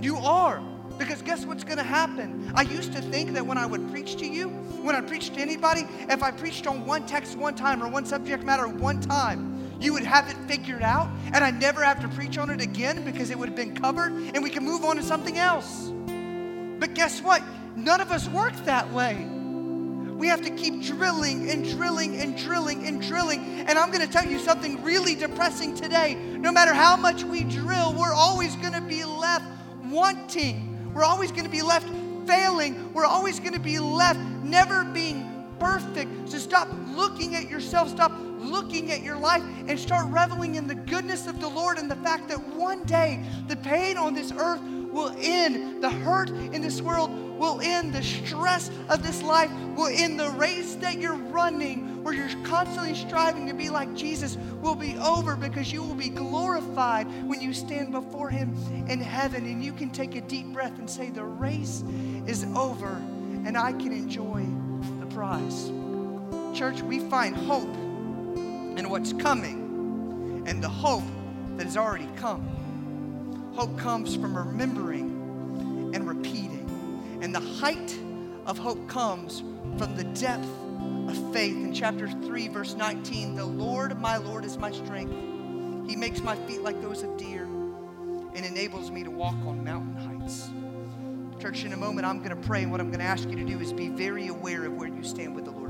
You 0.00 0.16
are. 0.16 0.60
Because 0.98 1.22
guess 1.22 1.46
what's 1.46 1.62
going 1.62 1.78
to 1.78 1.84
happen? 1.84 2.50
I 2.56 2.62
used 2.62 2.92
to 2.94 3.00
think 3.00 3.34
that 3.34 3.46
when 3.46 3.58
I 3.58 3.66
would 3.66 3.92
preach 3.92 4.16
to 4.16 4.26
you, 4.26 4.48
when 4.48 4.96
I 4.96 5.02
preached 5.02 5.34
to 5.34 5.40
anybody, 5.40 5.86
if 6.08 6.20
I 6.20 6.32
preached 6.32 6.66
on 6.66 6.84
one 6.84 7.06
text 7.06 7.36
one 7.36 7.54
time 7.54 7.80
or 7.80 7.86
one 7.86 8.04
subject 8.04 8.42
matter 8.42 8.66
one 8.66 9.00
time, 9.00 9.51
you 9.82 9.92
would 9.92 10.04
have 10.04 10.28
it 10.28 10.36
figured 10.46 10.82
out, 10.82 11.08
and 11.32 11.42
I'd 11.42 11.60
never 11.60 11.82
have 11.82 12.00
to 12.00 12.08
preach 12.08 12.38
on 12.38 12.50
it 12.50 12.60
again 12.60 13.04
because 13.04 13.30
it 13.30 13.38
would 13.38 13.48
have 13.48 13.56
been 13.56 13.74
covered, 13.74 14.12
and 14.12 14.42
we 14.42 14.50
can 14.50 14.64
move 14.64 14.84
on 14.84 14.96
to 14.96 15.02
something 15.02 15.38
else. 15.38 15.90
But 16.78 16.94
guess 16.94 17.20
what? 17.20 17.42
None 17.76 18.00
of 18.00 18.10
us 18.10 18.28
work 18.28 18.54
that 18.64 18.90
way. 18.92 19.26
We 20.22 20.28
have 20.28 20.42
to 20.42 20.50
keep 20.50 20.82
drilling 20.82 21.50
and 21.50 21.68
drilling 21.68 22.20
and 22.20 22.38
drilling 22.38 22.86
and 22.86 23.02
drilling. 23.02 23.40
And 23.66 23.76
I'm 23.76 23.90
going 23.90 24.06
to 24.06 24.12
tell 24.12 24.24
you 24.24 24.38
something 24.38 24.80
really 24.84 25.16
depressing 25.16 25.74
today. 25.74 26.14
No 26.14 26.52
matter 26.52 26.72
how 26.72 26.96
much 26.96 27.24
we 27.24 27.42
drill, 27.42 27.92
we're 27.98 28.14
always 28.14 28.54
going 28.56 28.74
to 28.74 28.80
be 28.80 29.04
left 29.04 29.46
wanting. 29.86 30.92
We're 30.94 31.02
always 31.02 31.32
going 31.32 31.42
to 31.42 31.50
be 31.50 31.62
left 31.62 31.88
failing. 32.26 32.92
We're 32.92 33.04
always 33.04 33.40
going 33.40 33.54
to 33.54 33.58
be 33.60 33.80
left 33.80 34.20
never 34.44 34.84
being 34.84 35.28
perfect. 35.58 36.28
So 36.28 36.38
stop 36.38 36.68
looking 36.94 37.34
at 37.34 37.48
yourself. 37.48 37.88
Stop 37.88 38.12
looking 38.42 38.90
at 38.90 39.02
your 39.02 39.16
life 39.16 39.42
and 39.66 39.78
start 39.78 40.06
reveling 40.10 40.56
in 40.56 40.66
the 40.66 40.74
goodness 40.74 41.26
of 41.26 41.40
the 41.40 41.48
Lord 41.48 41.78
and 41.78 41.90
the 41.90 41.96
fact 41.96 42.28
that 42.28 42.38
one 42.54 42.82
day 42.84 43.24
the 43.48 43.56
pain 43.56 43.96
on 43.96 44.14
this 44.14 44.32
earth 44.32 44.60
will 44.92 45.14
end, 45.18 45.82
the 45.82 45.90
hurt 45.90 46.30
in 46.30 46.60
this 46.60 46.82
world 46.82 47.10
will 47.38 47.60
end, 47.60 47.92
the 47.92 48.02
stress 48.02 48.70
of 48.88 49.02
this 49.02 49.22
life 49.22 49.50
will 49.74 49.88
end, 49.88 50.20
the 50.20 50.30
race 50.30 50.74
that 50.76 50.98
you're 50.98 51.16
running, 51.16 52.02
where 52.04 52.14
you're 52.14 52.28
constantly 52.44 52.94
striving 52.94 53.46
to 53.46 53.54
be 53.54 53.68
like 53.70 53.92
Jesus, 53.94 54.36
will 54.60 54.74
be 54.74 54.96
over 54.98 55.34
because 55.34 55.72
you 55.72 55.82
will 55.82 55.94
be 55.94 56.08
glorified 56.08 57.06
when 57.26 57.40
you 57.40 57.52
stand 57.52 57.90
before 57.90 58.30
Him 58.30 58.54
in 58.88 59.00
heaven 59.00 59.46
and 59.46 59.64
you 59.64 59.72
can 59.72 59.90
take 59.90 60.14
a 60.14 60.20
deep 60.20 60.52
breath 60.52 60.78
and 60.78 60.88
say, 60.88 61.10
The 61.10 61.24
race 61.24 61.82
is 62.26 62.44
over 62.54 63.02
and 63.44 63.56
I 63.56 63.72
can 63.72 63.92
enjoy 63.92 64.46
the 65.00 65.06
prize. 65.06 65.72
Church, 66.56 66.82
we 66.82 67.00
find 67.00 67.34
hope 67.34 67.74
and 68.76 68.90
what's 68.90 69.12
coming 69.12 70.44
and 70.46 70.62
the 70.62 70.68
hope 70.68 71.04
that 71.56 71.66
has 71.66 71.76
already 71.76 72.08
come. 72.16 73.52
Hope 73.54 73.78
comes 73.78 74.14
from 74.16 74.36
remembering 74.36 75.92
and 75.94 76.08
repeating. 76.08 77.18
And 77.22 77.34
the 77.34 77.40
height 77.40 77.98
of 78.46 78.58
hope 78.58 78.88
comes 78.88 79.40
from 79.78 79.94
the 79.94 80.04
depth 80.04 80.48
of 81.08 81.32
faith. 81.32 81.56
In 81.56 81.72
chapter 81.72 82.08
3, 82.08 82.48
verse 82.48 82.74
19, 82.74 83.36
the 83.36 83.44
Lord, 83.44 83.98
my 84.00 84.16
Lord, 84.16 84.44
is 84.44 84.56
my 84.56 84.72
strength. 84.72 85.14
He 85.88 85.96
makes 85.96 86.22
my 86.22 86.36
feet 86.46 86.62
like 86.62 86.80
those 86.80 87.02
of 87.02 87.16
deer 87.16 87.44
and 88.34 88.46
enables 88.46 88.90
me 88.90 89.04
to 89.04 89.10
walk 89.10 89.36
on 89.46 89.62
mountain 89.62 89.96
heights. 89.96 90.50
Church, 91.40 91.64
in 91.64 91.72
a 91.72 91.76
moment, 91.76 92.06
I'm 92.06 92.18
going 92.18 92.30
to 92.30 92.48
pray, 92.48 92.62
and 92.62 92.70
what 92.70 92.80
I'm 92.80 92.88
going 92.88 93.00
to 93.00 93.04
ask 93.04 93.28
you 93.28 93.36
to 93.36 93.44
do 93.44 93.60
is 93.60 93.72
be 93.72 93.88
very 93.88 94.28
aware 94.28 94.64
of 94.64 94.74
where 94.74 94.88
you 94.88 95.02
stand 95.02 95.34
with 95.34 95.44
the 95.44 95.50
Lord. 95.50 95.62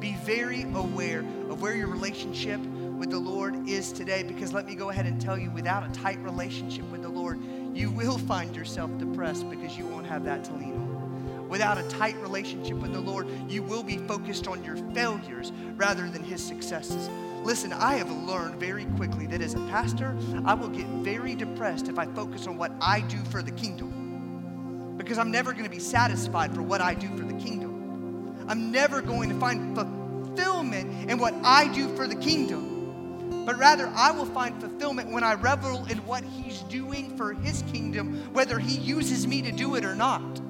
Be 0.00 0.14
very 0.24 0.62
aware 0.74 1.20
of 1.48 1.60
where 1.60 1.74
your 1.74 1.88
relationship 1.88 2.60
with 2.60 3.10
the 3.10 3.18
Lord 3.18 3.68
is 3.68 3.92
today 3.92 4.22
because 4.22 4.52
let 4.52 4.66
me 4.66 4.74
go 4.74 4.90
ahead 4.90 5.06
and 5.06 5.20
tell 5.20 5.38
you 5.38 5.50
without 5.50 5.88
a 5.88 5.92
tight 5.92 6.18
relationship 6.20 6.84
with 6.90 7.02
the 7.02 7.08
Lord, 7.08 7.38
you 7.74 7.90
will 7.90 8.18
find 8.18 8.54
yourself 8.54 8.96
depressed 8.98 9.48
because 9.50 9.76
you 9.76 9.86
won't 9.86 10.06
have 10.06 10.24
that 10.24 10.44
to 10.44 10.52
lean 10.54 10.72
on. 10.72 11.48
Without 11.48 11.78
a 11.78 11.82
tight 11.84 12.16
relationship 12.18 12.76
with 12.76 12.92
the 12.92 13.00
Lord, 13.00 13.26
you 13.48 13.62
will 13.62 13.82
be 13.82 13.98
focused 13.98 14.46
on 14.46 14.62
your 14.64 14.76
failures 14.92 15.52
rather 15.76 16.08
than 16.08 16.22
His 16.22 16.44
successes. 16.44 17.08
Listen, 17.42 17.72
I 17.72 17.94
have 17.94 18.10
learned 18.10 18.56
very 18.56 18.84
quickly 18.96 19.26
that 19.28 19.40
as 19.40 19.54
a 19.54 19.60
pastor, 19.68 20.16
I 20.44 20.54
will 20.54 20.68
get 20.68 20.86
very 20.86 21.34
depressed 21.34 21.88
if 21.88 21.98
I 21.98 22.06
focus 22.06 22.46
on 22.46 22.58
what 22.58 22.72
I 22.80 23.00
do 23.00 23.18
for 23.30 23.42
the 23.42 23.52
kingdom 23.52 23.98
because 24.98 25.16
I'm 25.16 25.30
never 25.30 25.52
going 25.52 25.64
to 25.64 25.70
be 25.70 25.78
satisfied 25.78 26.54
for 26.54 26.60
what 26.60 26.82
I 26.82 26.92
do 26.92 27.08
for 27.16 27.24
the 27.24 27.32
kingdom. 27.34 27.67
I'm 28.48 28.72
never 28.72 29.02
going 29.02 29.28
to 29.28 29.38
find 29.38 29.76
fulfillment 29.76 31.10
in 31.10 31.18
what 31.18 31.34
I 31.44 31.72
do 31.72 31.94
for 31.94 32.06
the 32.06 32.16
kingdom. 32.16 33.44
But 33.44 33.58
rather, 33.58 33.88
I 33.94 34.10
will 34.10 34.26
find 34.26 34.60
fulfillment 34.60 35.10
when 35.10 35.22
I 35.22 35.34
revel 35.34 35.84
in 35.86 35.98
what 35.98 36.24
He's 36.24 36.60
doing 36.62 37.16
for 37.16 37.32
His 37.32 37.62
kingdom, 37.72 38.32
whether 38.32 38.58
He 38.58 38.76
uses 38.78 39.26
me 39.26 39.42
to 39.42 39.52
do 39.52 39.74
it 39.74 39.84
or 39.84 39.94
not. 39.94 40.40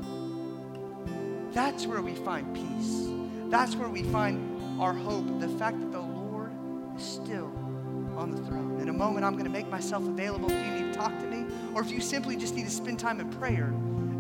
That's 1.53 1.87
where 1.87 2.03
we 2.03 2.15
find 2.15 2.55
peace. 2.55 3.09
That's 3.51 3.75
where 3.75 3.89
we 3.89 4.03
find 4.05 4.81
our 4.81 4.93
hope. 4.93 5.41
The 5.41 5.49
fact 5.49 5.81
that 5.81 5.93
the 5.93 6.01
Lord 6.01 6.53
is 6.97 7.03
still 7.03 7.53
on 8.17 8.31
the 8.33 8.43
throne. 8.43 8.81
In 8.81 8.89
a 8.89 8.93
moment, 8.93 9.25
I'm 9.25 9.33
going 9.33 9.45
to 9.45 9.51
make 9.51 9.69
myself 9.69 10.07
available 10.07 10.51
if 10.51 10.67
you 10.67 10.73
need 10.73 10.93
to 10.93 10.99
talk 10.99 11.17
to 11.19 11.27
me, 11.27 11.47
or 11.75 11.83
if 11.83 11.91
you 11.91 12.01
simply 12.01 12.37
just 12.37 12.55
need 12.55 12.65
to 12.65 12.71
spend 12.71 12.99
time 12.99 13.21
in 13.21 13.31
prayer 13.31 13.73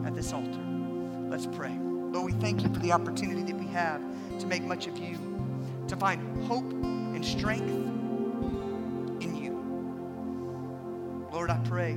at 0.07 0.15
this 0.15 0.33
altar. 0.33 0.61
Let's 1.29 1.47
pray. 1.47 1.77
Lord, 2.11 2.33
we 2.33 2.41
thank 2.41 2.63
you 2.63 2.73
for 2.73 2.81
the 2.81 2.93
opportunity 2.93 3.43
that 3.43 3.57
we 3.57 3.67
have 3.67 4.01
to 4.39 4.47
make 4.47 4.63
much 4.63 4.87
of 4.87 4.97
you, 4.97 5.19
to 5.89 5.97
find 5.97 6.43
hope 6.45 6.71
and 6.73 7.23
strength 7.25 7.69
in 9.23 9.37
you. 9.37 9.53
Lord, 11.31 11.51
I 11.51 11.59
pray. 11.59 11.93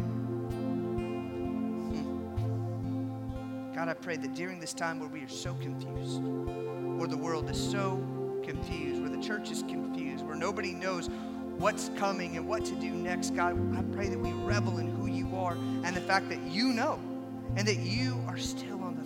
Hmm. 1.95 2.17
God, 3.73 3.87
I 3.87 3.93
pray 3.93 4.17
that 4.17 4.33
during 4.35 4.59
this 4.59 4.73
time 4.73 4.99
where 4.99 5.07
we 5.07 5.21
are 5.21 5.29
so 5.29 5.53
confused, 5.55 6.21
where 6.99 7.07
the 7.07 7.15
world 7.15 7.49
is 7.49 7.71
so 7.71 8.03
confused, 8.43 8.99
where 9.01 9.09
the 9.09 9.21
church 9.23 9.49
is 9.49 9.63
confused, 9.63 10.25
where 10.25 10.35
nobody 10.35 10.73
knows 10.73 11.09
what's 11.57 11.89
coming 11.95 12.35
and 12.35 12.45
what 12.49 12.65
to 12.65 12.75
do 12.75 12.89
next, 12.89 13.33
God, 13.33 13.57
I 13.77 13.83
pray 13.95 14.09
that 14.09 14.19
we 14.19 14.33
revel 14.33 14.79
in 14.79 14.89
who 14.89 15.07
you 15.07 15.33
are 15.37 15.53
and 15.53 15.95
the 15.95 16.01
fact 16.01 16.27
that 16.29 16.41
you 16.47 16.73
know 16.73 16.99
and 17.55 17.65
that 17.65 17.77
you 17.77 18.21
are 18.27 18.37
still 18.37 18.81
stand 18.81 19.00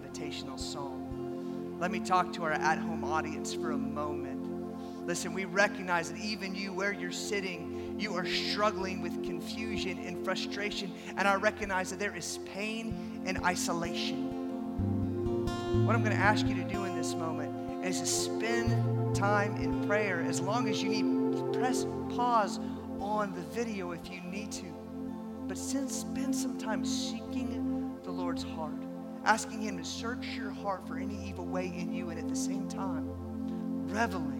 invitational 0.00 0.58
song. 0.58 1.76
Let 1.78 1.90
me 1.90 2.00
talk 2.00 2.32
to 2.34 2.44
our 2.44 2.52
at 2.52 2.78
home 2.78 3.04
audience 3.04 3.54
for 3.54 3.72
a 3.72 3.78
moment. 3.78 5.06
Listen, 5.06 5.32
we 5.32 5.44
recognize 5.46 6.12
that 6.12 6.20
even 6.20 6.54
you, 6.54 6.72
where 6.72 6.92
you're 6.92 7.10
sitting, 7.10 7.96
you 7.98 8.14
are 8.14 8.26
struggling 8.26 9.00
with 9.02 9.24
confusion 9.24 9.98
and 10.04 10.24
frustration. 10.24 10.92
And 11.16 11.26
I 11.26 11.34
recognize 11.34 11.90
that 11.90 11.98
there 11.98 12.14
is 12.14 12.38
pain 12.52 13.22
and 13.24 13.38
isolation. 13.44 14.26
What 15.86 15.94
I'm 15.94 16.04
going 16.04 16.16
to 16.16 16.22
ask 16.22 16.46
you 16.46 16.54
to 16.54 16.64
do 16.64 16.84
in 16.84 16.96
this 16.96 17.14
moment 17.14 17.84
is 17.84 18.00
to 18.00 18.06
spend 18.06 19.16
time 19.16 19.56
in 19.56 19.86
prayer 19.88 20.22
as 20.22 20.40
long 20.40 20.68
as 20.68 20.82
you 20.82 20.90
need. 20.90 21.54
Press 21.54 21.86
pause 22.14 22.60
on 23.00 23.32
the 23.34 23.42
video 23.54 23.92
if 23.92 24.10
you 24.10 24.20
need 24.20 24.52
to. 24.52 24.66
But 25.48 25.56
since 25.58 25.96
spend 25.96 26.36
some 26.36 26.58
time 26.58 26.84
seeking 26.84 27.98
the 28.04 28.10
Lord's 28.10 28.42
heart 28.42 28.79
asking 29.24 29.62
Him 29.62 29.78
to 29.78 29.84
search 29.84 30.26
your 30.36 30.50
heart 30.50 30.86
for 30.86 30.98
any 30.98 31.28
evil 31.28 31.46
way 31.46 31.66
in 31.66 31.92
you, 31.92 32.10
and 32.10 32.18
at 32.18 32.28
the 32.28 32.36
same 32.36 32.68
time, 32.68 33.08
reveling 33.88 34.39